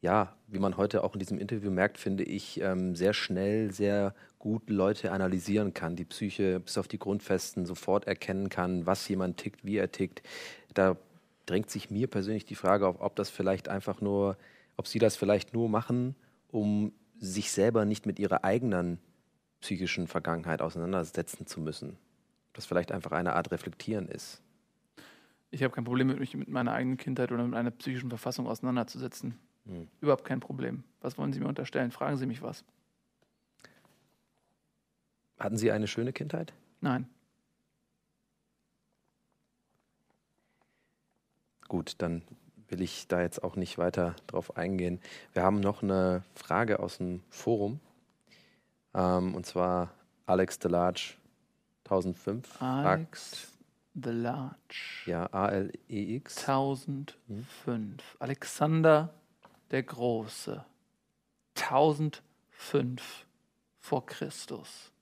ja, 0.00 0.34
wie 0.46 0.58
man 0.58 0.76
heute 0.76 1.04
auch 1.04 1.14
in 1.14 1.18
diesem 1.18 1.38
Interview 1.38 1.70
merkt, 1.70 1.98
finde 1.98 2.24
ich, 2.24 2.60
ähm, 2.60 2.96
sehr 2.96 3.12
schnell, 3.12 3.72
sehr 3.72 4.14
gut 4.38 4.70
Leute 4.70 5.12
analysieren 5.12 5.74
kann, 5.74 5.96
die 5.96 6.04
Psyche 6.04 6.60
bis 6.60 6.78
auf 6.78 6.88
die 6.88 6.98
Grundfesten 6.98 7.66
sofort 7.66 8.06
erkennen 8.06 8.48
kann, 8.48 8.86
was 8.86 9.06
jemand 9.08 9.36
tickt, 9.36 9.64
wie 9.64 9.76
er 9.76 9.92
tickt. 9.92 10.22
Da 10.74 10.96
drängt 11.46 11.70
sich 11.70 11.90
mir 11.90 12.06
persönlich 12.06 12.44
die 12.44 12.54
Frage 12.54 12.86
auf, 12.86 13.00
ob 13.00 13.16
das 13.16 13.28
vielleicht 13.28 13.68
einfach 13.68 14.00
nur, 14.00 14.36
ob 14.76 14.86
Sie 14.86 14.98
das 14.98 15.16
vielleicht 15.16 15.52
nur 15.52 15.68
machen, 15.68 16.14
um 16.48 16.92
sich 17.18 17.52
selber 17.52 17.84
nicht 17.84 18.06
mit 18.06 18.18
Ihrer 18.18 18.44
eigenen 18.44 18.98
psychischen 19.60 20.06
Vergangenheit 20.06 20.62
auseinandersetzen 20.62 21.46
zu 21.46 21.60
müssen. 21.60 21.98
Das 22.54 22.66
vielleicht 22.66 22.92
einfach 22.92 23.12
eine 23.12 23.34
Art 23.34 23.50
Reflektieren 23.50 24.08
ist. 24.08 24.42
Ich 25.50 25.62
habe 25.62 25.74
kein 25.74 25.84
Problem 25.84 26.06
mit 26.06 26.20
mich 26.20 26.34
mit 26.36 26.48
meiner 26.48 26.72
eigenen 26.72 26.96
Kindheit 26.96 27.32
oder 27.32 27.44
mit 27.44 27.54
einer 27.54 27.70
psychischen 27.72 28.08
Verfassung 28.08 28.46
auseinanderzusetzen. 28.46 29.38
Hm. 29.66 29.88
Überhaupt 30.00 30.24
kein 30.24 30.40
Problem. 30.40 30.84
Was 31.00 31.18
wollen 31.18 31.32
Sie 31.32 31.40
mir 31.40 31.48
unterstellen? 31.48 31.90
Fragen 31.90 32.16
Sie 32.16 32.26
mich 32.26 32.42
was. 32.42 32.64
Hatten 35.38 35.56
Sie 35.56 35.72
eine 35.72 35.88
schöne 35.88 36.12
Kindheit? 36.12 36.52
Nein. 36.80 37.08
Gut, 41.68 41.94
dann 41.98 42.22
will 42.68 42.82
ich 42.82 43.08
da 43.08 43.20
jetzt 43.20 43.42
auch 43.42 43.56
nicht 43.56 43.78
weiter 43.78 44.14
drauf 44.26 44.56
eingehen. 44.56 45.00
Wir 45.32 45.42
haben 45.42 45.60
noch 45.60 45.82
eine 45.82 46.24
Frage 46.34 46.80
aus 46.80 46.98
dem 46.98 47.22
Forum. 47.30 47.80
Ähm, 48.94 49.34
und 49.34 49.46
zwar 49.46 49.92
Alex 50.26 50.58
Delarge 50.58 51.14
1005 51.84 52.62
Alex 52.62 53.28
fragt, 53.28 53.48
The 53.94 54.10
Large. 54.10 55.04
Ja, 55.06 55.32
A-L-E-X. 55.32 56.38
1005. 56.48 57.16
Hm. 57.66 57.96
Alexander 58.18 59.14
der 59.70 59.82
Große. 59.82 60.64
1005 61.56 63.26
vor 63.80 64.06
Christus 64.06 64.92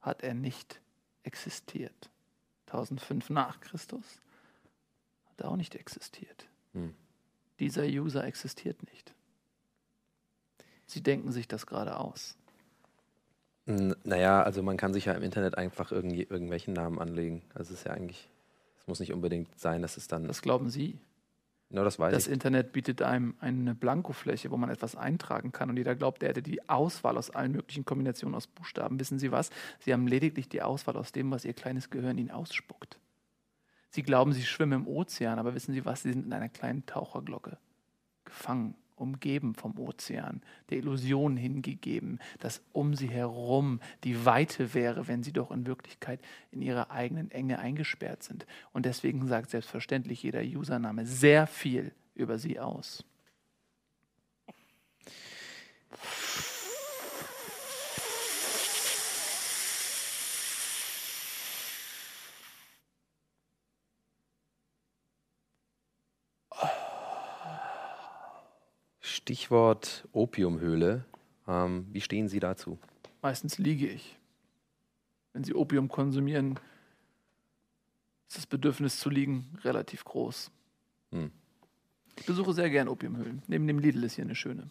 hat 0.00 0.22
er 0.22 0.34
nicht 0.34 0.80
existiert. 1.22 2.10
1005 2.66 3.30
nach 3.30 3.60
Christus 3.60 4.20
hat 5.26 5.40
er 5.40 5.50
auch 5.50 5.56
nicht 5.56 5.74
existiert. 5.74 6.46
Hm. 6.72 6.94
Dieser 7.58 7.84
User 7.84 8.24
existiert 8.24 8.82
nicht. 8.90 9.14
Sie 10.86 11.02
denken 11.02 11.32
sich 11.32 11.48
das 11.48 11.66
gerade 11.66 11.98
aus. 11.98 12.36
Naja, 13.66 14.42
also 14.42 14.62
man 14.62 14.76
kann 14.76 14.92
sich 14.92 15.06
ja 15.06 15.14
im 15.14 15.22
Internet 15.22 15.56
einfach 15.56 15.90
irgendwelchen 15.90 16.74
Namen 16.74 16.98
anlegen. 16.98 17.42
Also 17.54 17.72
es 17.72 17.80
ist 17.80 17.86
ja 17.86 17.92
eigentlich, 17.92 18.28
es 18.84 18.88
muss 18.88 19.00
nicht 19.00 19.14
unbedingt 19.14 19.58
sein, 19.58 19.80
dass 19.80 19.96
es 19.96 20.08
dann. 20.08 20.26
Das 20.26 20.42
glauben 20.42 20.68
Sie. 20.68 20.98
Ja, 21.70 21.82
das 21.84 21.98
weiß 21.98 22.12
das 22.12 22.26
ich. 22.26 22.34
Internet 22.34 22.72
bietet 22.72 23.00
einem 23.00 23.34
eine 23.40 23.74
Blankofläche, 23.74 24.50
wo 24.50 24.58
man 24.58 24.68
etwas 24.68 24.94
eintragen 24.94 25.52
kann 25.52 25.70
und 25.70 25.78
jeder 25.78 25.94
glaubt, 25.94 26.22
er 26.22 26.28
hätte 26.28 26.42
die 26.42 26.68
Auswahl 26.68 27.16
aus 27.16 27.30
allen 27.30 27.52
möglichen 27.52 27.86
Kombinationen 27.86 28.34
aus 28.34 28.46
Buchstaben. 28.46 29.00
Wissen 29.00 29.18
Sie 29.18 29.32
was? 29.32 29.48
Sie 29.80 29.94
haben 29.94 30.06
lediglich 30.06 30.50
die 30.50 30.60
Auswahl 30.60 30.98
aus 30.98 31.12
dem, 31.12 31.30
was 31.30 31.46
Ihr 31.46 31.54
kleines 31.54 31.88
Gehirn 31.88 32.18
Ihnen 32.18 32.30
ausspuckt. 32.30 33.00
Sie 33.88 34.02
glauben, 34.02 34.34
Sie 34.34 34.44
schwimmen 34.44 34.82
im 34.82 34.86
Ozean, 34.86 35.38
aber 35.38 35.54
wissen 35.54 35.72
Sie 35.72 35.86
was? 35.86 36.02
Sie 36.02 36.12
sind 36.12 36.26
in 36.26 36.32
einer 36.34 36.50
kleinen 36.50 36.84
Taucherglocke 36.84 37.56
gefangen 38.26 38.74
umgeben 38.96 39.54
vom 39.54 39.78
Ozean, 39.78 40.42
der 40.70 40.78
Illusion 40.78 41.36
hingegeben, 41.36 42.20
dass 42.38 42.62
um 42.72 42.94
sie 42.94 43.08
herum 43.08 43.80
die 44.04 44.24
Weite 44.24 44.74
wäre, 44.74 45.08
wenn 45.08 45.22
sie 45.22 45.32
doch 45.32 45.50
in 45.50 45.66
Wirklichkeit 45.66 46.20
in 46.50 46.62
ihrer 46.62 46.90
eigenen 46.90 47.30
Enge 47.30 47.58
eingesperrt 47.58 48.22
sind. 48.22 48.46
Und 48.72 48.86
deswegen 48.86 49.26
sagt 49.26 49.50
selbstverständlich 49.50 50.22
jeder 50.22 50.42
Username 50.42 51.06
sehr 51.06 51.46
viel 51.46 51.92
über 52.14 52.38
sie 52.38 52.60
aus. 52.60 53.04
Stichwort 69.24 70.06
Opiumhöhle. 70.12 71.06
Ähm, 71.48 71.86
wie 71.90 72.02
stehen 72.02 72.28
Sie 72.28 72.40
dazu? 72.40 72.78
Meistens 73.22 73.56
liege 73.56 73.88
ich. 73.88 74.18
Wenn 75.32 75.44
Sie 75.44 75.54
Opium 75.54 75.88
konsumieren, 75.88 76.60
ist 78.28 78.36
das 78.36 78.46
Bedürfnis 78.46 79.00
zu 79.00 79.08
liegen 79.08 79.46
relativ 79.64 80.04
groß. 80.04 80.50
Hm. 81.12 81.30
Ich 82.18 82.26
besuche 82.26 82.52
sehr 82.52 82.68
gern 82.68 82.86
Opiumhöhlen. 82.86 83.40
Neben 83.46 83.66
dem 83.66 83.78
Lidl 83.78 84.04
ist 84.04 84.16
hier 84.16 84.24
eine 84.24 84.34
schöne. 84.34 84.68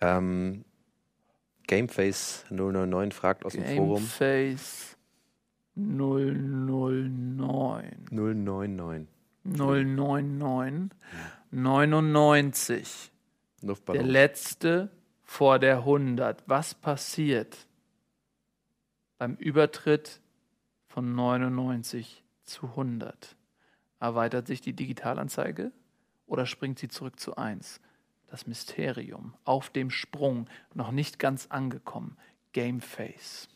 Ähm, 0.00 0.64
Gameface 1.66 2.44
009 2.50 3.10
fragt 3.10 3.44
aus 3.44 3.54
dem 3.54 3.64
Forum. 3.64 3.96
Gameface 3.96 4.96
009. 5.74 8.06
099. 8.12 9.13
099 9.44 10.90
99. 11.50 13.12
Der 13.62 14.02
letzte 14.02 14.90
vor 15.22 15.58
der 15.58 15.78
100. 15.78 16.42
Was 16.46 16.74
passiert 16.74 17.66
beim 19.18 19.36
Übertritt 19.36 20.20
von 20.86 21.14
99 21.14 22.24
zu 22.42 22.66
100? 22.66 23.36
Erweitert 24.00 24.46
sich 24.46 24.60
die 24.60 24.74
Digitalanzeige 24.74 25.72
oder 26.26 26.44
springt 26.44 26.78
sie 26.78 26.88
zurück 26.88 27.20
zu 27.20 27.36
1? 27.36 27.80
Das 28.26 28.46
Mysterium 28.46 29.34
auf 29.44 29.70
dem 29.70 29.90
Sprung, 29.90 30.48
noch 30.74 30.90
nicht 30.90 31.18
ganz 31.18 31.46
angekommen. 31.46 32.16
Gameface. 32.52 33.48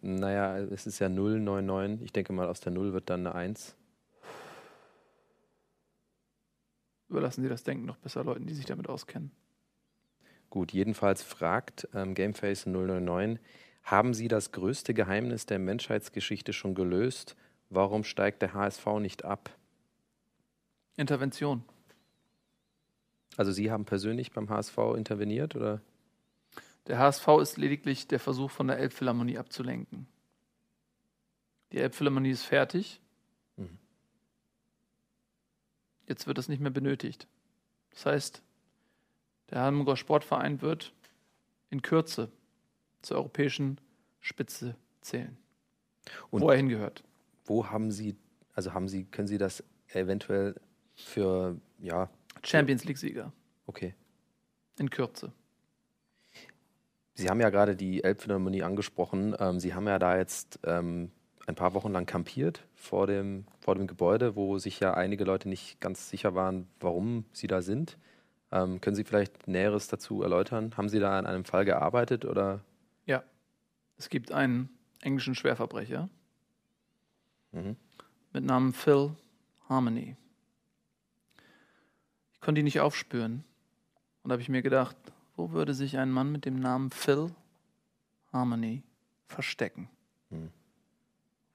Naja, 0.00 0.58
es 0.58 0.86
ist 0.86 1.00
ja 1.00 1.08
099. 1.08 2.02
Ich 2.02 2.12
denke 2.12 2.32
mal, 2.32 2.48
aus 2.48 2.60
der 2.60 2.72
0 2.72 2.92
wird 2.92 3.10
dann 3.10 3.26
eine 3.26 3.34
1. 3.34 3.76
überlassen 7.08 7.42
Sie 7.42 7.48
das 7.48 7.62
Denken 7.62 7.86
noch 7.86 7.96
besser 7.96 8.24
Leuten, 8.24 8.46
die 8.46 8.54
sich 8.54 8.66
damit 8.66 8.88
auskennen. 8.88 9.30
Gut, 10.50 10.72
jedenfalls 10.72 11.22
fragt 11.22 11.88
ähm, 11.94 12.14
Gameface 12.14 12.66
009, 12.66 13.38
haben 13.82 14.14
Sie 14.14 14.28
das 14.28 14.52
größte 14.52 14.94
Geheimnis 14.94 15.46
der 15.46 15.58
Menschheitsgeschichte 15.58 16.52
schon 16.52 16.74
gelöst? 16.74 17.36
Warum 17.70 18.04
steigt 18.04 18.42
der 18.42 18.54
HSV 18.54 18.86
nicht 19.00 19.24
ab? 19.24 19.50
Intervention. 20.96 21.64
Also 23.36 23.52
Sie 23.52 23.70
haben 23.70 23.84
persönlich 23.84 24.32
beim 24.32 24.48
HSV 24.48 24.76
interveniert 24.96 25.54
oder? 25.54 25.80
Der 26.86 26.98
HSV 26.98 27.28
ist 27.40 27.56
lediglich 27.56 28.08
der 28.08 28.18
Versuch 28.18 28.50
von 28.50 28.68
der 28.68 28.78
Elbphilharmonie 28.78 29.38
abzulenken. 29.38 30.06
Die 31.72 31.78
Elbphilharmonie 31.78 32.30
ist 32.30 32.44
fertig. 32.44 33.00
Mhm. 33.56 33.78
Jetzt 36.08 36.26
wird 36.26 36.38
das 36.38 36.48
nicht 36.48 36.60
mehr 36.60 36.70
benötigt. 36.70 37.28
Das 37.90 38.06
heißt, 38.06 38.42
der 39.50 39.60
Hamburger 39.60 39.96
Sportverein 39.96 40.62
wird 40.62 40.92
in 41.70 41.82
Kürze 41.82 42.30
zur 43.02 43.18
europäischen 43.18 43.78
Spitze 44.20 44.74
zählen. 45.02 45.36
Und 46.30 46.40
wo 46.40 46.50
er 46.50 46.56
hingehört. 46.56 47.04
Wo 47.44 47.66
haben 47.66 47.90
Sie, 47.90 48.16
also 48.54 48.72
haben 48.72 48.88
Sie, 48.88 49.04
können 49.04 49.28
Sie 49.28 49.38
das 49.38 49.62
eventuell 49.88 50.54
für, 50.96 51.56
ja. 51.78 52.08
Champions 52.42 52.84
League-Sieger. 52.84 53.32
Okay. 53.66 53.94
In 54.78 54.88
Kürze. 54.90 55.32
Sie 57.14 57.28
haben 57.28 57.40
ja 57.40 57.50
gerade 57.50 57.76
die 57.76 58.02
Elbphilharmonie 58.02 58.62
angesprochen. 58.62 59.34
Ähm, 59.38 59.60
Sie 59.60 59.74
haben 59.74 59.86
ja 59.86 59.98
da 59.98 60.16
jetzt 60.16 60.60
ähm, 60.64 61.10
ein 61.48 61.54
paar 61.54 61.72
Wochen 61.72 61.92
lang 61.92 62.04
kampiert 62.04 62.62
vor 62.74 63.06
dem, 63.06 63.46
vor 63.58 63.74
dem 63.74 63.86
Gebäude, 63.86 64.36
wo 64.36 64.58
sich 64.58 64.80
ja 64.80 64.92
einige 64.92 65.24
Leute 65.24 65.48
nicht 65.48 65.80
ganz 65.80 66.10
sicher 66.10 66.34
waren, 66.34 66.68
warum 66.78 67.24
sie 67.32 67.46
da 67.46 67.62
sind. 67.62 67.96
Ähm, 68.52 68.80
können 68.80 68.96
Sie 68.96 69.04
vielleicht 69.04 69.48
Näheres 69.48 69.88
dazu 69.88 70.22
erläutern? 70.22 70.74
Haben 70.76 70.88
Sie 70.90 71.00
da 71.00 71.18
an 71.18 71.26
einem 71.26 71.44
Fall 71.44 71.64
gearbeitet 71.64 72.26
oder? 72.26 72.60
Ja, 73.06 73.22
es 73.96 74.10
gibt 74.10 74.30
einen 74.30 74.68
englischen 75.00 75.34
Schwerverbrecher 75.34 76.10
mhm. 77.52 77.76
mit 78.32 78.44
Namen 78.44 78.74
Phil 78.74 79.16
Harmony. 79.68 80.16
Ich 82.34 82.40
konnte 82.40 82.60
ihn 82.60 82.64
nicht 82.64 82.80
aufspüren 82.80 83.44
und 84.22 84.32
habe 84.32 84.42
ich 84.42 84.50
mir 84.50 84.62
gedacht, 84.62 84.96
wo 85.34 85.52
würde 85.52 85.72
sich 85.72 85.96
ein 85.96 86.10
Mann 86.10 86.30
mit 86.30 86.44
dem 86.44 86.60
Namen 86.60 86.90
Phil 86.90 87.30
Harmony 88.32 88.82
verstecken? 89.28 89.88
Mhm. 90.30 90.50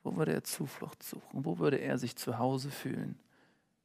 Wo 0.03 0.15
würde 0.17 0.33
er 0.33 0.43
Zuflucht 0.43 1.01
suchen? 1.01 1.45
Wo 1.45 1.59
würde 1.59 1.77
er 1.77 1.97
sich 1.97 2.15
zu 2.15 2.37
Hause 2.37 2.71
fühlen? 2.71 3.17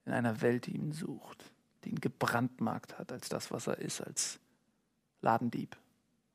In 0.05 0.13
einer 0.13 0.41
Welt, 0.41 0.67
die 0.67 0.75
ihn 0.75 0.93
sucht, 0.93 1.45
die 1.85 1.91
ihn 1.91 2.01
gebrandmarkt 2.01 2.99
hat 2.99 3.13
als 3.13 3.29
das, 3.29 3.51
was 3.51 3.67
er 3.67 3.79
ist, 3.79 4.01
als 4.01 4.41
Ladendieb. 5.21 5.77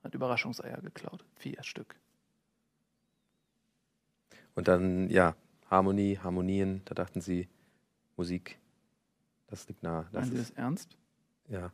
Hat 0.04 0.16
Überraschungseier 0.16 0.82
geklaut, 0.82 1.24
vier 1.36 1.62
Stück. 1.64 1.96
Und 4.56 4.68
dann, 4.68 5.10
ja, 5.10 5.36
Harmonie, 5.70 6.20
Harmonien, 6.20 6.82
da 6.86 6.94
dachten 6.94 7.22
sie, 7.22 7.50
Musik, 8.16 8.60
das 9.48 9.68
liegt 9.68 9.84
nah. 9.84 10.04
Das 10.12 10.14
Meinen 10.14 10.32
Sie 10.32 10.38
das 10.38 10.50
ernst? 10.52 10.98
Ja. 11.48 11.72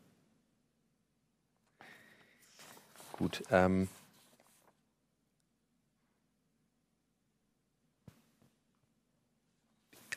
Gut. 3.13 3.43
Ähm, 3.51 3.89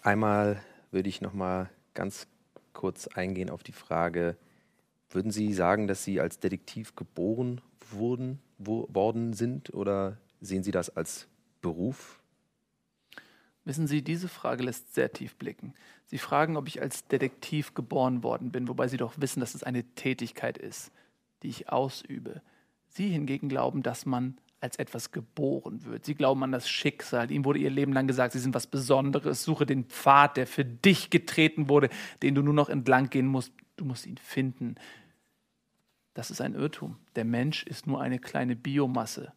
Einmal 0.03 0.61
würde 0.91 1.09
ich 1.09 1.21
noch 1.21 1.33
mal 1.33 1.71
ganz 1.95 2.27
kurz 2.73 3.07
eingehen 3.07 3.51
auf 3.51 3.63
die 3.63 3.73
Frage, 3.73 4.37
würden 5.11 5.31
Sie 5.31 5.53
sagen, 5.53 5.87
dass 5.87 6.03
Sie 6.03 6.21
als 6.21 6.41
Detektiv 6.41 6.97
geboren 6.97 7.61
wurden, 7.91 8.41
wo, 8.59 8.89
worden 8.93 9.33
sind 9.33 9.73
oder 9.73 10.17
sehen 10.41 10.65
Sie 10.65 10.73
das 10.73 10.91
als 10.97 11.29
Beruf? 11.61 12.21
Wissen 13.65 13.87
Sie, 13.87 14.03
diese 14.03 14.29
Frage 14.29 14.65
lässt 14.65 14.93
sehr 14.93 15.13
tief 15.13 15.37
blicken. 15.37 15.73
Sie 16.07 16.19
fragen, 16.19 16.57
ob 16.57 16.67
ich 16.67 16.83
als 16.83 17.07
Detektiv 17.07 17.75
geboren 17.75 18.25
worden 18.25 18.51
bin, 18.51 18.67
wobei 18.67 18.89
Sie 18.89 18.97
doch 18.97 19.15
wissen, 19.19 19.39
dass 19.39 19.55
es 19.55 19.63
eine 19.63 19.85
Tätigkeit 19.95 20.59
ist, 20.59 20.91
die 21.45 21.49
ich 21.49 21.69
ausübe. 21.69 22.43
Sie 22.89 23.09
hingegen 23.09 23.49
glauben, 23.49 23.85
dass 23.85 24.05
man 24.05 24.37
als 24.63 24.77
etwas 24.77 25.11
geboren 25.11 25.85
wird. 25.85 26.05
Sie 26.05 26.15
glauben 26.15 26.45
an 26.45 26.53
das 26.53 26.69
Schicksal. 26.69 27.33
Ihnen 27.33 27.45
wurde 27.45 27.59
ihr 27.59 27.69
Leben 27.69 27.93
lang 27.93 28.07
gesagt, 28.07 28.33
sie 28.33 28.39
sind 28.39 28.55
was 28.55 28.69
Besonderes. 28.69 29.43
Suche 29.43 29.67
den 29.67 29.87
Pfad, 29.87 30.37
der 30.37 30.47
für 30.47 30.65
dich 30.65 31.11
getreten 31.11 31.69
wurde, 31.69 31.91
den 32.23 32.37
du 32.37 32.43
nur 32.43 32.55
noch 32.55 32.69
entlang 32.69 33.11
gehen 33.11 33.27
musst. 33.27 33.53
Du 33.75 33.85
musst 33.85 34.07
ihn 34.07 34.19
finden. 34.19 34.77
Das 36.15 36.31
ist 36.31 36.41
ein 36.41 36.55
Irrtum. 36.55 36.97
Der 37.17 37.25
Mensch 37.25 37.65
ist 37.65 37.89
nur 37.89 38.01
eine 38.01 38.21
kleine 38.21 38.55
Biomasse. 38.55 39.33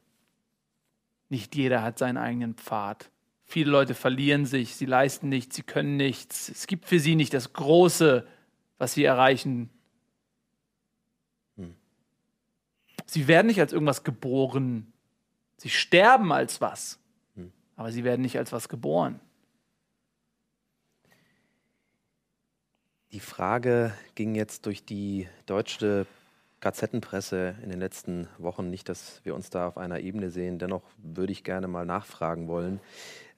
Nicht 1.29 1.55
jeder 1.55 1.81
hat 1.81 1.97
seinen 1.97 2.17
eigenen 2.17 2.53
Pfad. 2.53 3.09
Viele 3.45 3.71
Leute 3.71 3.95
verlieren 3.95 4.45
sich, 4.45 4.75
sie 4.75 4.85
leisten 4.85 5.27
nichts, 5.29 5.55
sie 5.55 5.63
können 5.63 5.97
nichts. 5.97 6.49
Es 6.49 6.67
gibt 6.67 6.85
für 6.85 6.99
sie 6.99 7.15
nicht 7.15 7.33
das 7.33 7.51
Große, 7.51 8.27
was 8.77 8.93
sie 8.93 9.03
erreichen. 9.03 9.71
Hm. 11.57 11.73
Sie 13.07 13.27
werden 13.27 13.47
nicht 13.47 13.59
als 13.59 13.73
irgendwas 13.73 14.03
geboren. 14.03 14.91
Sie 15.57 15.69
sterben 15.69 16.31
als 16.31 16.61
was, 16.61 16.99
hm. 17.35 17.51
aber 17.75 17.91
sie 17.91 18.03
werden 18.03 18.21
nicht 18.21 18.37
als 18.37 18.51
was 18.51 18.69
geboren. 18.69 19.19
Die 23.11 23.21
Frage 23.21 23.93
ging 24.15 24.35
jetzt 24.35 24.65
durch 24.65 24.83
die 24.83 25.29
deutsche 25.45 26.05
Gazettenpresse 26.59 27.55
in 27.63 27.69
den 27.69 27.79
letzten 27.79 28.27
Wochen. 28.37 28.69
Nicht, 28.69 28.89
dass 28.89 29.21
wir 29.23 29.35
uns 29.35 29.49
da 29.49 29.67
auf 29.67 29.77
einer 29.77 29.99
Ebene 29.99 30.31
sehen. 30.31 30.59
Dennoch 30.59 30.81
würde 30.97 31.31
ich 31.31 31.43
gerne 31.43 31.67
mal 31.67 31.85
nachfragen 31.85 32.47
wollen. 32.47 32.81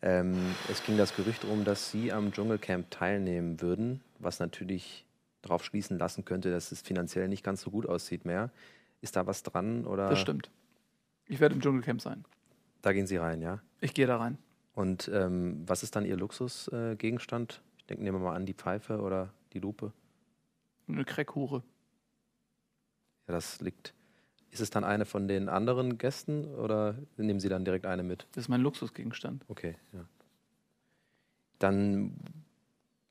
Ähm, 0.02 0.56
es 0.72 0.84
ging 0.84 0.98
das 0.98 1.16
Gerücht 1.16 1.44
um, 1.44 1.66
dass 1.66 1.92
Sie 1.92 2.12
am 2.12 2.32
Dschungelcamp 2.32 2.90
teilnehmen 2.90 3.62
würden, 3.62 4.02
was 4.20 4.40
natürlich 4.40 5.06
darauf 5.42 5.64
schließen 5.64 5.98
lassen 6.00 6.26
könnte, 6.26 6.52
dass 6.52 6.72
es 6.72 6.82
finanziell 6.82 7.28
nicht 7.28 7.44
ganz 7.44 7.62
so 7.62 7.70
gut 7.70 7.86
aussieht 7.86 8.26
mehr. 8.26 8.50
Ist 9.02 9.16
da 9.16 9.28
was 9.28 9.44
dran? 9.44 9.86
Oder? 9.86 10.10
Das 10.10 10.20
stimmt. 10.20 10.50
Ich 11.28 11.40
werde 11.40 11.56
im 11.56 11.62
Dschungelcamp 11.62 12.02
sein. 12.02 12.26
Da 12.82 12.94
gehen 12.94 13.08
Sie 13.08 13.18
rein, 13.18 13.42
ja? 13.42 13.60
Ich 13.82 13.94
gehe 13.94 14.08
da 14.08 14.18
rein. 14.18 14.38
Und 14.74 15.10
ähm, 15.14 15.64
was 15.66 15.84
ist 15.84 15.96
dann 15.96 16.06
Ihr 16.06 16.18
Luxusgegenstand? 16.18 17.54
Äh, 17.54 17.80
ich 17.80 17.86
denke, 17.86 18.04
nehmen 18.04 18.20
wir 18.20 18.26
mal 18.26 18.36
an, 18.36 18.46
die 18.46 18.54
Pfeife 18.54 19.02
oder 19.02 19.34
die 19.54 19.60
Lupe. 19.60 19.92
Eine 20.88 21.04
Crackhure. 21.04 21.64
Ja, 23.28 23.34
das 23.34 23.60
liegt. 23.60 23.94
Ist 24.52 24.62
es 24.62 24.70
dann 24.70 24.84
eine 24.84 25.06
von 25.06 25.28
den 25.28 25.50
anderen 25.50 25.98
Gästen 25.98 26.46
oder 26.56 26.96
nehmen 27.18 27.40
Sie 27.40 27.50
dann 27.50 27.66
direkt 27.66 27.86
eine 27.86 28.04
mit? 28.04 28.26
Das 28.32 28.46
ist 28.46 28.48
mein 28.48 28.62
Luxusgegenstand. 28.62 29.44
Okay, 29.48 29.76
ja. 29.94 30.06
Dann 31.60 32.16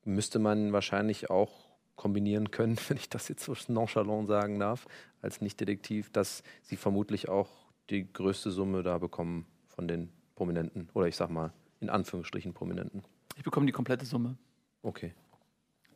müsste 0.05 0.39
man 0.39 0.73
wahrscheinlich 0.73 1.29
auch 1.29 1.53
kombinieren 1.97 2.51
können, 2.51 2.79
wenn 2.89 2.97
ich 2.97 3.09
das 3.09 3.29
jetzt 3.29 3.45
so 3.45 3.55
nonchalant 3.69 4.29
sagen 4.29 4.59
darf, 4.59 4.87
als 5.21 5.41
Nicht-Detektiv, 5.41 6.11
dass 6.11 6.43
Sie 6.63 6.77
vermutlich 6.77 7.29
auch 7.29 7.66
die 7.91 8.13
größte 8.13 8.51
Summe 8.51 8.83
da 8.83 8.99
bekommen 8.99 9.47
von 9.69 9.89
den 9.89 10.11
Prominenten 10.35 10.89
oder 10.95 11.07
ich 11.07 11.17
sag 11.17 11.31
mal 11.31 11.53
in 11.81 11.89
Anführungsstrichen 11.91 12.53
Prominenten? 12.55 13.03
Ich 13.37 13.43
bekomme 13.43 13.67
die 13.67 13.73
komplette 13.73 14.05
Summe. 14.05 14.37
Okay. 14.83 15.15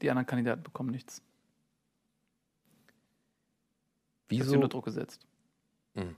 Die 0.03 0.11
anderen 0.11 0.27
Kandidaten 0.27 0.63
bekommen 0.63 0.91
nichts. 0.91 1.23
Wieso? 4.29 4.35
Ich 4.35 4.41
habe 4.41 4.51
sie 4.51 4.57
unter 4.57 4.69
Druck 4.69 4.85
gesetzt. 4.85 5.27
Mhm. 5.95 6.17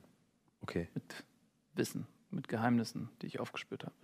Okay. 0.60 0.88
Mit 0.94 1.24
Wissen, 1.74 2.06
mit 2.30 2.48
Geheimnissen, 2.48 3.08
die 3.20 3.26
ich 3.26 3.40
aufgespürt 3.40 3.84
habe. 3.84 3.94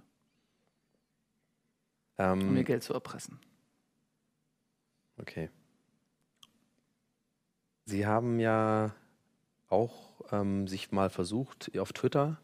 Ähm, 2.17 2.49
um 2.49 2.55
mir 2.55 2.65
Geld 2.65 2.83
zu 2.83 2.95
erpressen. 2.95 3.39
Okay. 5.19 5.51
Sie 7.85 8.07
haben 8.07 8.39
ja 8.41 8.95
auch 9.69 9.93
ähm, 10.33 10.67
sich 10.67 10.93
mal 10.93 11.11
versucht, 11.11 11.77
auf 11.79 11.93
Twitter 11.93 12.39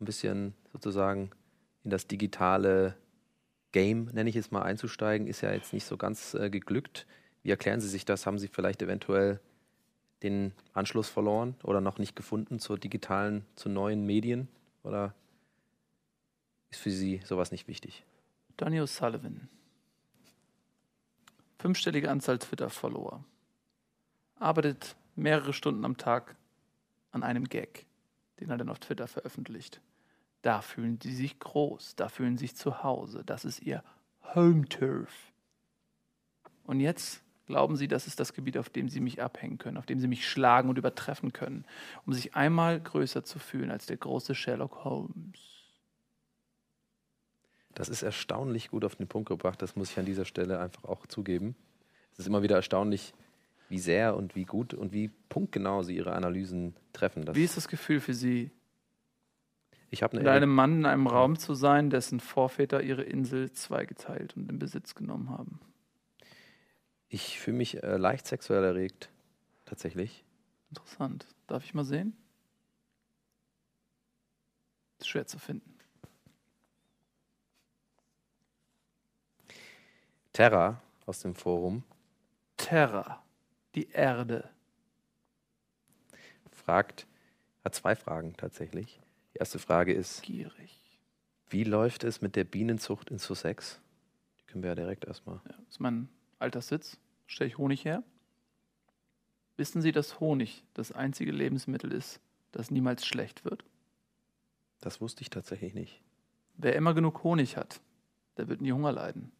ein 0.00 0.04
bisschen 0.04 0.54
sozusagen 0.72 1.30
in 1.84 1.90
das 1.90 2.06
digitale 2.06 2.96
Game, 3.72 4.06
nenne 4.12 4.30
ich 4.30 4.36
es 4.36 4.50
mal, 4.50 4.62
einzusteigen, 4.62 5.26
ist 5.26 5.40
ja 5.42 5.52
jetzt 5.52 5.72
nicht 5.72 5.84
so 5.84 5.96
ganz 5.96 6.34
äh, 6.34 6.50
geglückt. 6.50 7.06
Wie 7.42 7.50
erklären 7.50 7.80
Sie 7.80 7.88
sich 7.88 8.04
das? 8.04 8.26
Haben 8.26 8.38
Sie 8.38 8.48
vielleicht 8.48 8.82
eventuell 8.82 9.40
den 10.22 10.52
Anschluss 10.72 11.08
verloren 11.08 11.54
oder 11.62 11.80
noch 11.80 11.98
nicht 11.98 12.16
gefunden 12.16 12.58
zur 12.58 12.78
digitalen, 12.78 13.44
zu 13.54 13.68
neuen 13.68 14.04
Medien? 14.04 14.48
Oder 14.82 15.14
ist 16.70 16.80
für 16.80 16.90
Sie 16.90 17.20
sowas 17.24 17.52
nicht 17.52 17.68
wichtig? 17.68 18.04
Daniel 18.56 18.86
Sullivan. 18.86 19.48
Fünfstellige 21.58 22.10
Anzahl 22.10 22.38
Twitter-Follower. 22.38 23.24
Arbeitet 24.38 24.96
mehrere 25.16 25.52
Stunden 25.52 25.84
am 25.84 25.96
Tag 25.96 26.36
an 27.10 27.22
einem 27.22 27.44
Gag, 27.44 27.86
den 28.40 28.50
er 28.50 28.56
dann 28.56 28.68
auf 28.68 28.78
Twitter 28.78 29.06
veröffentlicht. 29.06 29.80
Da 30.42 30.60
fühlen 30.60 31.00
sie 31.00 31.14
sich 31.14 31.38
groß, 31.38 31.96
da 31.96 32.08
fühlen 32.08 32.36
sie 32.36 32.46
sich 32.46 32.56
zu 32.56 32.82
Hause, 32.82 33.22
das 33.24 33.44
ist 33.44 33.60
ihr 33.60 33.82
Home 34.34 34.68
Turf. 34.68 35.32
Und 36.64 36.80
jetzt 36.80 37.22
glauben 37.46 37.76
sie, 37.76 37.88
das 37.88 38.06
ist 38.06 38.20
das 38.20 38.34
Gebiet, 38.34 38.58
auf 38.58 38.68
dem 38.68 38.88
sie 38.88 39.00
mich 39.00 39.22
abhängen 39.22 39.58
können, 39.58 39.78
auf 39.78 39.86
dem 39.86 40.00
sie 40.00 40.06
mich 40.06 40.28
schlagen 40.28 40.68
und 40.68 40.78
übertreffen 40.78 41.32
können, 41.32 41.64
um 42.04 42.12
sich 42.12 42.36
einmal 42.36 42.78
größer 42.78 43.24
zu 43.24 43.38
fühlen 43.38 43.70
als 43.70 43.86
der 43.86 43.96
große 43.96 44.34
Sherlock 44.34 44.84
Holmes. 44.84 45.40
Das 47.74 47.88
ist 47.88 48.02
erstaunlich 48.02 48.70
gut 48.70 48.84
auf 48.84 48.96
den 48.96 49.08
Punkt 49.08 49.28
gebracht, 49.28 49.62
das 49.62 49.76
muss 49.76 49.90
ich 49.90 49.98
an 49.98 50.04
dieser 50.04 50.24
Stelle 50.24 50.60
einfach 50.60 50.84
auch 50.84 51.06
zugeben. 51.06 51.56
Es 52.12 52.18
ist 52.18 52.26
immer 52.26 52.42
wieder 52.42 52.56
erstaunlich, 52.56 53.14
wie 53.68 53.78
sehr 53.78 54.16
und 54.16 54.34
wie 54.34 54.44
gut 54.44 54.74
und 54.74 54.92
wie 54.92 55.08
punktgenau 55.28 55.82
Sie 55.82 55.96
Ihre 55.96 56.12
Analysen 56.12 56.74
treffen. 56.92 57.24
Das 57.24 57.36
wie 57.36 57.44
ist 57.44 57.56
das 57.56 57.68
Gefühl 57.68 58.00
für 58.00 58.14
Sie, 58.14 58.50
ich 59.90 60.04
eine 60.04 60.18
mit 60.18 60.28
einem 60.28 60.54
Mann 60.54 60.78
in 60.78 60.86
einem 60.86 61.06
Raum 61.06 61.38
zu 61.38 61.54
sein, 61.54 61.90
dessen 61.90 62.20
Vorväter 62.20 62.82
ihre 62.82 63.02
Insel 63.02 63.52
zweigeteilt 63.52 64.36
und 64.36 64.50
in 64.50 64.58
Besitz 64.58 64.94
genommen 64.94 65.30
haben? 65.30 65.60
Ich 67.08 67.40
fühle 67.40 67.56
mich 67.56 67.82
äh, 67.82 67.96
leicht 67.96 68.26
sexuell 68.26 68.64
erregt, 68.64 69.10
tatsächlich. 69.64 70.24
Interessant. 70.68 71.26
Darf 71.46 71.64
ich 71.64 71.72
mal 71.72 71.84
sehen? 71.84 72.14
Ist 74.98 75.08
schwer 75.08 75.26
zu 75.26 75.38
finden. 75.38 75.74
Terra 80.34 80.82
aus 81.06 81.20
dem 81.20 81.34
Forum. 81.34 81.82
Terra 82.58 83.22
die 83.74 83.88
Erde? 83.90 84.50
Fragt, 86.52 87.06
hat 87.64 87.74
zwei 87.74 87.96
Fragen 87.96 88.36
tatsächlich. 88.36 89.00
Die 89.34 89.38
erste 89.38 89.58
Frage 89.58 89.92
ist: 89.92 90.22
Gierig. 90.22 90.78
Wie 91.50 91.64
läuft 91.64 92.04
es 92.04 92.20
mit 92.20 92.36
der 92.36 92.44
Bienenzucht 92.44 93.10
in 93.10 93.18
Sussex? 93.18 93.80
Die 94.40 94.44
können 94.44 94.62
wir 94.62 94.70
ja 94.70 94.74
direkt 94.74 95.04
erstmal. 95.04 95.36
Ja, 95.46 95.52
das 95.52 95.68
ist 95.68 95.80
mein 95.80 96.08
alter 96.38 96.60
Sitz. 96.60 96.98
Stelle 97.26 97.48
ich 97.48 97.58
Honig 97.58 97.84
her. 97.84 98.02
Wissen 99.56 99.82
Sie, 99.82 99.92
dass 99.92 100.20
Honig 100.20 100.64
das 100.74 100.92
einzige 100.92 101.32
Lebensmittel 101.32 101.92
ist, 101.92 102.20
das 102.52 102.70
niemals 102.70 103.04
schlecht 103.04 103.44
wird? 103.44 103.64
Das 104.80 105.00
wusste 105.00 105.22
ich 105.22 105.30
tatsächlich 105.30 105.74
nicht. 105.74 106.00
Wer 106.56 106.76
immer 106.76 106.94
genug 106.94 107.24
Honig 107.24 107.56
hat, 107.56 107.80
der 108.36 108.48
wird 108.48 108.60
nie 108.60 108.72
Hunger 108.72 108.92
leiden. 108.92 109.32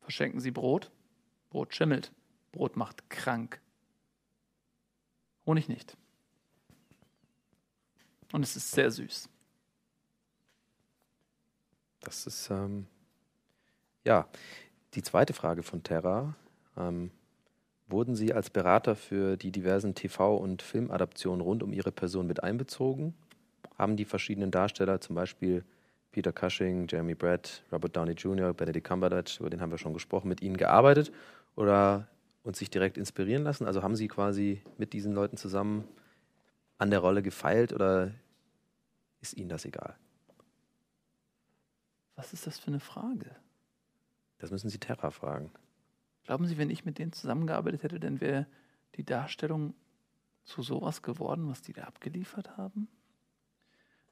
Verschenken 0.00 0.40
Sie 0.40 0.50
Brot? 0.50 0.90
Brot 1.50 1.74
schimmelt. 1.74 2.12
Brot 2.52 2.76
macht 2.76 3.10
krank. 3.10 3.60
Honig 5.46 5.68
nicht. 5.68 5.96
Und 8.32 8.42
es 8.42 8.56
ist 8.56 8.70
sehr 8.70 8.90
süß. 8.90 9.28
Das 12.00 12.26
ist, 12.26 12.50
ähm, 12.50 12.86
ja, 14.04 14.28
die 14.94 15.02
zweite 15.02 15.32
Frage 15.32 15.62
von 15.62 15.82
Terra. 15.82 16.34
Ähm, 16.76 17.10
wurden 17.88 18.14
Sie 18.14 18.32
als 18.32 18.50
Berater 18.50 18.96
für 18.96 19.36
die 19.36 19.52
diversen 19.52 19.94
TV- 19.94 20.36
und 20.36 20.62
Filmadaptionen 20.62 21.40
rund 21.40 21.62
um 21.62 21.72
Ihre 21.72 21.92
Person 21.92 22.26
mit 22.26 22.42
einbezogen? 22.42 23.14
Haben 23.78 23.96
die 23.96 24.04
verschiedenen 24.04 24.50
Darsteller, 24.50 25.00
zum 25.00 25.14
Beispiel 25.14 25.64
Peter 26.10 26.32
Cushing, 26.32 26.86
Jeremy 26.88 27.14
Brett, 27.14 27.62
Robert 27.70 27.96
Downey 27.96 28.12
Jr., 28.12 28.52
Benedict 28.52 28.86
Cumberbatch, 28.86 29.40
über 29.40 29.50
den 29.50 29.60
haben 29.60 29.70
wir 29.70 29.78
schon 29.78 29.94
gesprochen, 29.94 30.28
mit 30.28 30.42
Ihnen 30.42 30.56
gearbeitet? 30.56 31.12
Oder 31.54 32.08
und 32.42 32.56
sich 32.56 32.70
direkt 32.70 32.98
inspirieren 32.98 33.42
lassen? 33.42 33.66
Also 33.66 33.82
haben 33.82 33.96
Sie 33.96 34.08
quasi 34.08 34.62
mit 34.78 34.92
diesen 34.92 35.12
Leuten 35.12 35.36
zusammen 35.36 35.88
an 36.78 36.90
der 36.90 36.98
Rolle 36.98 37.22
gefeilt 37.22 37.72
oder 37.72 38.12
ist 39.20 39.34
Ihnen 39.34 39.48
das 39.48 39.64
egal? 39.64 39.96
Was 42.16 42.32
ist 42.32 42.46
das 42.46 42.58
für 42.58 42.68
eine 42.68 42.80
Frage? 42.80 43.34
Das 44.38 44.50
müssen 44.50 44.68
Sie 44.68 44.78
Terra 44.78 45.10
fragen. 45.10 45.50
Glauben 46.24 46.46
Sie, 46.46 46.58
wenn 46.58 46.70
ich 46.70 46.84
mit 46.84 46.98
denen 46.98 47.12
zusammengearbeitet 47.12 47.82
hätte, 47.82 48.00
dann 48.00 48.20
wäre 48.20 48.46
die 48.96 49.04
Darstellung 49.04 49.74
zu 50.44 50.62
sowas 50.62 51.02
geworden, 51.02 51.48
was 51.48 51.62
die 51.62 51.72
da 51.72 51.84
abgeliefert 51.84 52.56
haben? 52.56 52.88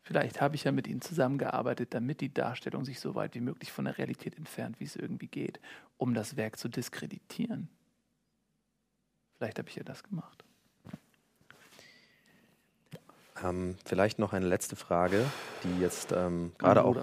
Vielleicht 0.02 0.40
habe 0.40 0.54
ich 0.54 0.64
ja 0.64 0.72
mit 0.72 0.86
ihnen 0.86 1.02
zusammengearbeitet, 1.02 1.92
damit 1.92 2.20
die 2.20 2.32
Darstellung 2.32 2.84
sich 2.84 3.00
so 3.00 3.14
weit 3.14 3.34
wie 3.34 3.40
möglich 3.40 3.70
von 3.70 3.84
der 3.84 3.98
Realität 3.98 4.36
entfernt, 4.36 4.80
wie 4.80 4.84
es 4.84 4.96
irgendwie 4.96 5.26
geht, 5.26 5.60
um 5.98 6.14
das 6.14 6.36
Werk 6.36 6.58
zu 6.58 6.68
diskreditieren. 6.68 7.68
Vielleicht 9.40 9.58
habe 9.58 9.70
ich 9.70 9.76
ja 9.76 9.82
das 9.82 10.02
gemacht. 10.02 10.44
Ähm, 13.42 13.78
vielleicht 13.86 14.18
noch 14.18 14.34
eine 14.34 14.46
letzte 14.46 14.76
Frage, 14.76 15.24
die 15.64 15.80
jetzt 15.80 16.12
ähm, 16.12 16.52
gerade 16.58 16.84
auch. 16.84 16.94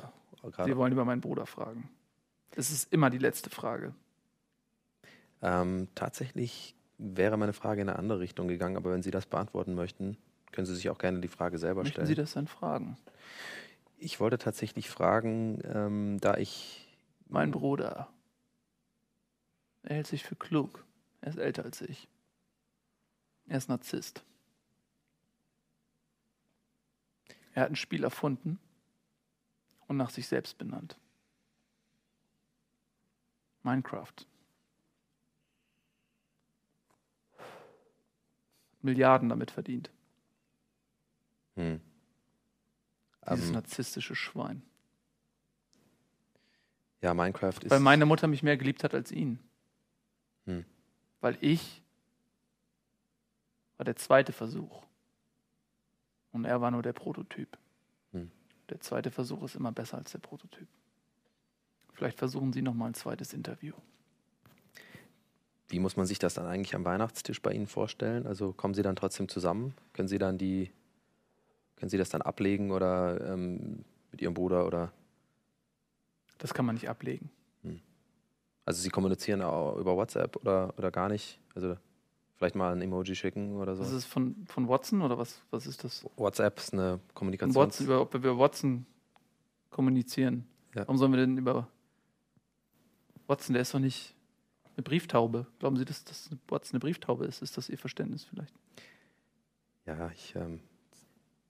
Sie 0.63 0.77
wollen 0.77 0.93
über 0.93 1.03
meinen 1.03 1.19
Bruder 1.19 1.47
fragen. 1.47 1.89
Es 2.55 2.69
ist 2.69 2.93
immer 2.93 3.09
die 3.09 3.17
letzte 3.17 3.49
Frage. 3.49 3.95
Ähm, 5.41 5.87
tatsächlich 5.95 6.75
wäre 6.99 7.37
meine 7.37 7.53
Frage 7.53 7.81
in 7.81 7.89
eine 7.89 7.97
andere 7.97 8.19
Richtung 8.19 8.47
gegangen, 8.47 8.77
aber 8.77 8.91
wenn 8.91 9.01
Sie 9.01 9.09
das 9.09 9.25
beantworten 9.25 9.73
möchten, 9.73 10.15
können 10.51 10.67
Sie 10.67 10.75
sich 10.75 10.91
auch 10.91 10.99
gerne 10.99 11.21
die 11.21 11.29
Frage 11.29 11.57
selber 11.57 11.81
Möchten 11.81 11.93
stellen. 11.93 12.07
Sie 12.07 12.13
das 12.13 12.33
dann 12.33 12.45
fragen? 12.45 12.99
Ich 13.97 14.19
wollte 14.19 14.37
tatsächlich 14.37 14.91
fragen, 14.91 15.59
ähm, 15.63 16.19
da 16.21 16.37
ich. 16.37 16.87
Mein 17.29 17.49
Bruder. 17.49 18.09
Er 19.81 19.95
hält 19.95 20.05
sich 20.05 20.23
für 20.23 20.35
klug. 20.35 20.85
Er 21.21 21.29
ist 21.29 21.39
älter 21.39 21.65
als 21.65 21.81
ich. 21.81 22.07
Er 23.47 23.57
ist 23.57 23.69
Narzisst. 23.69 24.23
Er 27.53 27.63
hat 27.63 27.69
ein 27.71 27.75
Spiel 27.75 28.03
erfunden 28.03 28.59
und 29.87 29.97
nach 29.97 30.09
sich 30.09 30.27
selbst 30.27 30.57
benannt. 30.57 30.97
Minecraft. 33.63 34.13
Milliarden 38.81 39.29
damit 39.29 39.51
verdient. 39.51 39.89
Hm. 41.55 41.81
Dieses 43.29 43.47
Ähm, 43.47 43.53
narzisstische 43.53 44.15
Schwein. 44.15 44.61
ja, 47.01 47.13
Minecraft 47.13 47.57
ist. 47.63 47.69
Weil 47.71 47.79
meine 47.79 48.05
Mutter 48.05 48.27
mich 48.27 48.43
mehr 48.43 48.57
geliebt 48.57 48.83
hat 48.83 48.93
als 48.93 49.11
ihn. 49.11 49.39
Hm. 50.45 50.63
Weil 51.21 51.37
ich 51.41 51.81
war 53.77 53.85
der 53.85 53.95
zweite 53.95 54.33
Versuch. 54.33 54.83
Und 56.31 56.45
er 56.45 56.61
war 56.61 56.71
nur 56.71 56.83
der 56.83 56.93
Prototyp. 56.93 57.57
Hm. 58.11 58.31
Der 58.69 58.79
zweite 58.81 59.11
Versuch 59.11 59.43
ist 59.43 59.55
immer 59.55 59.71
besser 59.71 59.97
als 59.97 60.11
der 60.11 60.19
Prototyp. 60.19 60.67
Vielleicht 61.93 62.17
versuchen 62.17 62.53
Sie 62.53 62.61
noch 62.61 62.73
mal 62.73 62.87
ein 62.87 62.93
zweites 62.93 63.33
Interview. 63.33 63.73
Wie 65.69 65.79
muss 65.79 65.97
man 65.97 66.05
sich 66.05 66.19
das 66.19 66.35
dann 66.35 66.45
eigentlich 66.45 66.75
am 66.75 66.85
Weihnachtstisch 66.85 67.41
bei 67.41 67.51
Ihnen 67.53 67.67
vorstellen? 67.67 68.25
Also 68.25 68.53
kommen 68.53 68.73
Sie 68.73 68.83
dann 68.83 68.95
trotzdem 68.95 69.27
zusammen? 69.27 69.73
Können 69.93 70.07
Sie 70.07 70.17
dann 70.17 70.37
die, 70.37 70.71
können 71.75 71.89
Sie 71.89 71.97
das 71.97 72.09
dann 72.09 72.21
ablegen 72.21 72.71
oder 72.71 73.33
ähm, 73.33 73.83
mit 74.11 74.21
Ihrem 74.21 74.33
Bruder 74.33 74.65
oder? 74.65 74.93
Das 76.37 76.53
kann 76.53 76.65
man 76.65 76.75
nicht 76.75 76.87
ablegen. 76.87 77.31
Also 78.67 78.81
Sie 78.81 78.89
kommunizieren 78.89 79.41
auch 79.41 79.77
über 79.77 79.95
WhatsApp 79.95 80.35
oder, 80.35 80.73
oder 80.77 80.91
gar 80.91 81.07
nicht? 81.07 81.39
Also 81.55 81.77
vielleicht 82.37 82.55
mal 82.55 82.71
ein 82.71 82.81
Emoji 82.81 83.15
schicken 83.15 83.55
oder 83.57 83.75
so? 83.75 83.83
Das 83.83 83.91
ist 83.91 84.05
von, 84.05 84.35
von 84.45 84.67
Watson 84.67 85.01
oder 85.01 85.17
was, 85.17 85.41
was 85.49 85.67
ist 85.67 85.83
das? 85.83 86.05
WhatsApp 86.15 86.57
ist 86.59 86.73
eine 86.73 86.99
Von 86.99 87.15
Kommunikations... 87.15 87.55
Watson, 87.55 87.85
über, 87.85 88.01
ob 88.01 88.13
wir 88.13 88.19
über 88.19 88.39
Watson 88.39 88.85
kommunizieren. 89.69 90.45
Ja. 90.75 90.81
Warum 90.81 90.97
sollen 90.97 91.11
wir 91.11 91.19
denn 91.19 91.37
über 91.37 91.67
Watson, 93.27 93.53
der 93.53 93.63
ist 93.63 93.73
doch 93.73 93.79
nicht 93.79 94.13
eine 94.75 94.83
Brieftaube. 94.83 95.47
Glauben 95.59 95.75
Sie, 95.75 95.85
dass, 95.85 96.03
dass 96.03 96.29
Watson 96.47 96.75
eine 96.75 96.79
Brieftaube 96.79 97.25
ist? 97.25 97.41
Ist 97.41 97.57
das 97.57 97.69
Ihr 97.69 97.77
Verständnis 97.77 98.23
vielleicht? 98.23 98.53
Ja, 99.85 100.11
ich 100.13 100.35
ähm, 100.35 100.59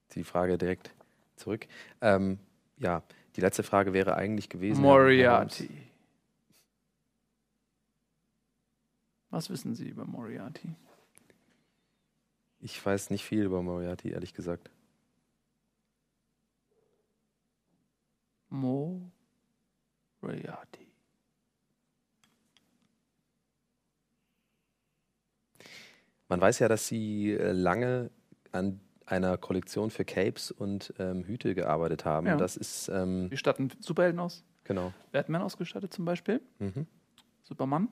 ziehe 0.08 0.24
die 0.24 0.28
Frage 0.28 0.56
direkt 0.58 0.90
zurück. 1.36 1.66
Ähm, 2.00 2.38
ja, 2.78 3.02
die 3.36 3.40
letzte 3.40 3.62
Frage 3.62 3.92
wäre 3.92 4.16
eigentlich 4.16 4.48
gewesen. 4.48 4.80
Moriarty. 4.80 5.68
Was 9.30 9.50
wissen 9.50 9.74
Sie 9.74 9.88
über 9.88 10.04
Moriarty? 10.06 10.74
Ich 12.60 12.84
weiß 12.84 13.10
nicht 13.10 13.24
viel 13.24 13.44
über 13.44 13.62
Moriarty, 13.62 14.10
ehrlich 14.10 14.34
gesagt. 14.34 14.70
Moriarty. 18.50 19.10
Man 26.28 26.40
weiß 26.40 26.58
ja, 26.58 26.68
dass 26.68 26.86
Sie 26.88 27.32
äh, 27.32 27.52
lange 27.52 28.10
an 28.52 28.80
einer 29.06 29.38
Kollektion 29.38 29.90
für 29.90 30.04
Capes 30.04 30.50
und 30.50 30.92
ähm, 30.98 31.24
Hüte 31.24 31.54
gearbeitet 31.54 32.04
haben. 32.04 32.26
Ja. 32.26 32.36
Das 32.36 32.56
ist, 32.56 32.88
ähm, 32.88 33.30
Wir 33.30 33.38
statten 33.38 33.70
Superhelden 33.80 34.20
aus. 34.20 34.44
genau. 34.64 34.92
Batman 35.12 35.40
ausgestattet 35.42 35.94
zum 35.94 36.04
Beispiel. 36.04 36.42
Mhm. 36.58 36.86
Superman 37.42 37.88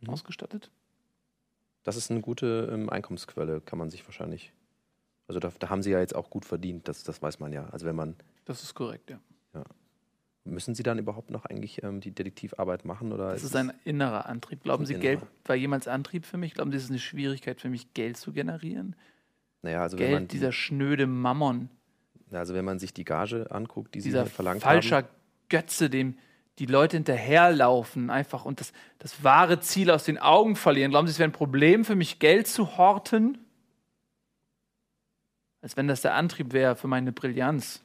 Mhm. 0.00 0.10
ausgestattet. 0.10 0.70
Das 1.82 1.96
ist 1.96 2.10
eine 2.10 2.20
gute 2.20 2.68
ähm, 2.72 2.90
Einkommensquelle, 2.90 3.60
kann 3.60 3.78
man 3.78 3.90
sich 3.90 4.06
wahrscheinlich. 4.06 4.52
Also 5.26 5.40
da, 5.40 5.52
da 5.58 5.68
haben 5.68 5.82
Sie 5.82 5.90
ja 5.90 6.00
jetzt 6.00 6.14
auch 6.14 6.30
gut 6.30 6.44
verdient, 6.44 6.88
das, 6.88 7.02
das 7.02 7.22
weiß 7.22 7.38
man 7.38 7.52
ja. 7.52 7.68
Also 7.70 7.86
wenn 7.86 7.96
man, 7.96 8.16
Das 8.44 8.62
ist 8.62 8.74
korrekt, 8.74 9.10
ja. 9.10 9.20
müssen 10.44 10.74
Sie 10.74 10.82
dann 10.82 10.98
überhaupt 10.98 11.30
noch 11.30 11.44
eigentlich 11.44 11.82
ähm, 11.82 12.00
die 12.00 12.10
Detektivarbeit 12.10 12.84
machen? 12.84 13.12
Oder 13.12 13.32
Das 13.32 13.44
ist 13.44 13.54
ein 13.54 13.72
innerer 13.84 14.26
Antrieb. 14.26 14.62
Glauben 14.62 14.86
Sie, 14.86 14.94
Geld 14.94 15.20
war 15.44 15.56
jemals 15.56 15.86
Antrieb 15.86 16.24
für 16.24 16.38
mich? 16.38 16.54
Glauben 16.54 16.70
Sie, 16.70 16.78
es 16.78 16.84
ist 16.84 16.90
eine 16.90 16.98
Schwierigkeit 16.98 17.60
für 17.60 17.68
mich, 17.68 17.92
Geld 17.94 18.16
zu 18.16 18.32
generieren? 18.32 18.96
naja, 19.62 19.82
also 19.82 19.98
wenn 19.98 20.06
Geld, 20.06 20.14
man, 20.14 20.28
die, 20.28 20.36
dieser 20.36 20.52
schnöde 20.52 21.06
Mammon, 21.06 21.68
also 22.30 22.54
wenn 22.54 22.64
man 22.64 22.78
sich 22.78 22.92
die 22.92 23.04
Gage 23.04 23.50
anguckt, 23.50 23.94
die 23.94 24.00
Sie 24.00 24.10
dieser 24.10 24.22
hier 24.22 24.30
verlangt 24.30 24.62
falscher 24.62 24.98
haben. 24.98 25.08
Götze, 25.48 25.90
dem 25.90 26.16
die 26.58 26.66
Leute 26.66 26.96
hinterherlaufen, 26.96 28.10
einfach 28.10 28.44
und 28.44 28.60
das, 28.60 28.72
das 28.98 29.22
wahre 29.22 29.60
Ziel 29.60 29.90
aus 29.90 30.04
den 30.04 30.18
Augen 30.18 30.56
verlieren. 30.56 30.90
Glauben 30.90 31.06
Sie, 31.06 31.12
es 31.12 31.18
wäre 31.18 31.28
ein 31.28 31.32
Problem 31.32 31.84
für 31.84 31.94
mich, 31.94 32.18
Geld 32.18 32.48
zu 32.48 32.76
horten? 32.76 33.38
Als 35.62 35.76
wenn 35.76 35.88
das 35.88 36.02
der 36.02 36.14
Antrieb 36.14 36.52
wäre 36.52 36.76
für 36.76 36.88
meine 36.88 37.12
Brillanz. 37.12 37.82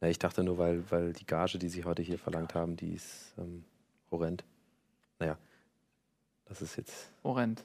Ja, 0.00 0.08
ich 0.08 0.18
dachte 0.18 0.44
nur, 0.44 0.58
weil, 0.58 0.84
weil 0.90 1.12
die 1.12 1.26
Gage, 1.26 1.58
die 1.58 1.68
Sie 1.68 1.84
heute 1.84 2.02
hier 2.02 2.18
verlangt 2.18 2.54
haben, 2.54 2.76
die 2.76 2.92
ist 2.92 3.34
ähm, 3.38 3.64
horrend. 4.10 4.44
Naja, 5.18 5.36
das 6.44 6.62
ist 6.62 6.76
jetzt. 6.76 7.10
Horrend. 7.24 7.64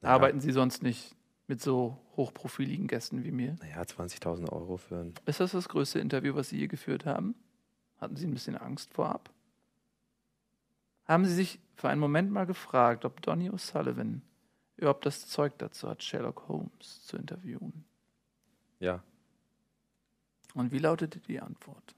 Naja, 0.00 0.14
Arbeiten 0.14 0.40
Sie 0.40 0.52
sonst 0.52 0.82
nicht 0.82 1.14
mit 1.50 1.60
so 1.60 1.98
hochprofiligen 2.16 2.86
Gästen 2.86 3.24
wie 3.24 3.32
mir? 3.32 3.56
Naja, 3.58 3.82
20.000 3.82 4.50
Euro 4.52 4.76
für 4.76 4.98
ein. 5.00 5.14
Ist 5.26 5.40
das 5.40 5.50
das 5.50 5.68
größte 5.68 5.98
Interview, 5.98 6.36
was 6.36 6.50
Sie 6.50 6.58
je 6.58 6.68
geführt 6.68 7.04
haben? 7.06 7.34
Hatten 8.00 8.14
Sie 8.14 8.24
ein 8.24 8.32
bisschen 8.32 8.56
Angst 8.56 8.94
vorab? 8.94 9.30
Haben 11.06 11.24
Sie 11.24 11.34
sich 11.34 11.58
für 11.74 11.88
einen 11.88 12.00
Moment 12.00 12.30
mal 12.30 12.46
gefragt, 12.46 13.04
ob 13.04 13.20
Donny 13.22 13.50
O'Sullivan 13.50 14.20
überhaupt 14.76 15.04
das 15.04 15.26
Zeug 15.26 15.58
dazu 15.58 15.88
hat, 15.88 16.04
Sherlock 16.04 16.46
Holmes 16.46 17.02
zu 17.04 17.16
interviewen? 17.16 17.84
Ja, 18.78 19.02
Und 20.54 20.70
wie 20.70 20.78
lautete 20.78 21.18
die 21.18 21.40
Antwort? 21.40 21.94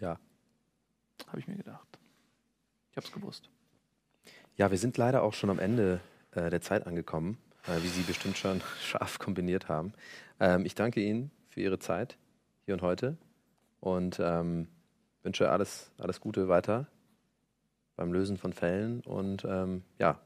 ja. 0.00 0.18
Habe 1.28 1.38
ich 1.40 1.48
mir 1.48 1.56
gedacht. 1.56 1.98
Ich 2.92 2.96
habe 2.96 3.06
es 3.06 3.12
gewusst. 3.12 3.48
Ja, 4.56 4.70
wir 4.70 4.78
sind 4.78 4.96
leider 4.98 5.22
auch 5.24 5.32
schon 5.32 5.50
am 5.50 5.58
Ende 5.58 6.00
äh, 6.32 6.48
der 6.50 6.60
Zeit 6.60 6.86
angekommen, 6.86 7.38
wie 7.66 7.88
Sie 7.88 8.02
bestimmt 8.02 8.36
schon 8.36 8.60
scharf 8.80 9.18
kombiniert 9.18 9.68
haben. 9.68 9.92
Ähm, 10.40 10.64
ich 10.66 10.74
danke 10.74 11.00
Ihnen 11.00 11.30
für 11.48 11.60
Ihre 11.60 11.78
Zeit 11.78 12.16
hier 12.64 12.74
und 12.74 12.82
heute 12.82 13.16
und 13.80 14.18
ähm, 14.20 14.68
wünsche 15.22 15.50
alles, 15.50 15.90
alles 15.98 16.20
Gute 16.20 16.48
weiter 16.48 16.86
beim 17.96 18.12
Lösen 18.12 18.36
von 18.36 18.52
Fällen 18.52 19.00
und 19.02 19.44
ähm, 19.44 19.82
ja, 19.98 20.20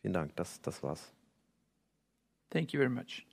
vielen 0.00 0.14
Dank. 0.14 0.36
Das, 0.36 0.60
das 0.62 0.82
war's. 0.82 1.12
Thank 2.50 2.72
you 2.72 2.78
very 2.78 2.90
much. 2.90 3.26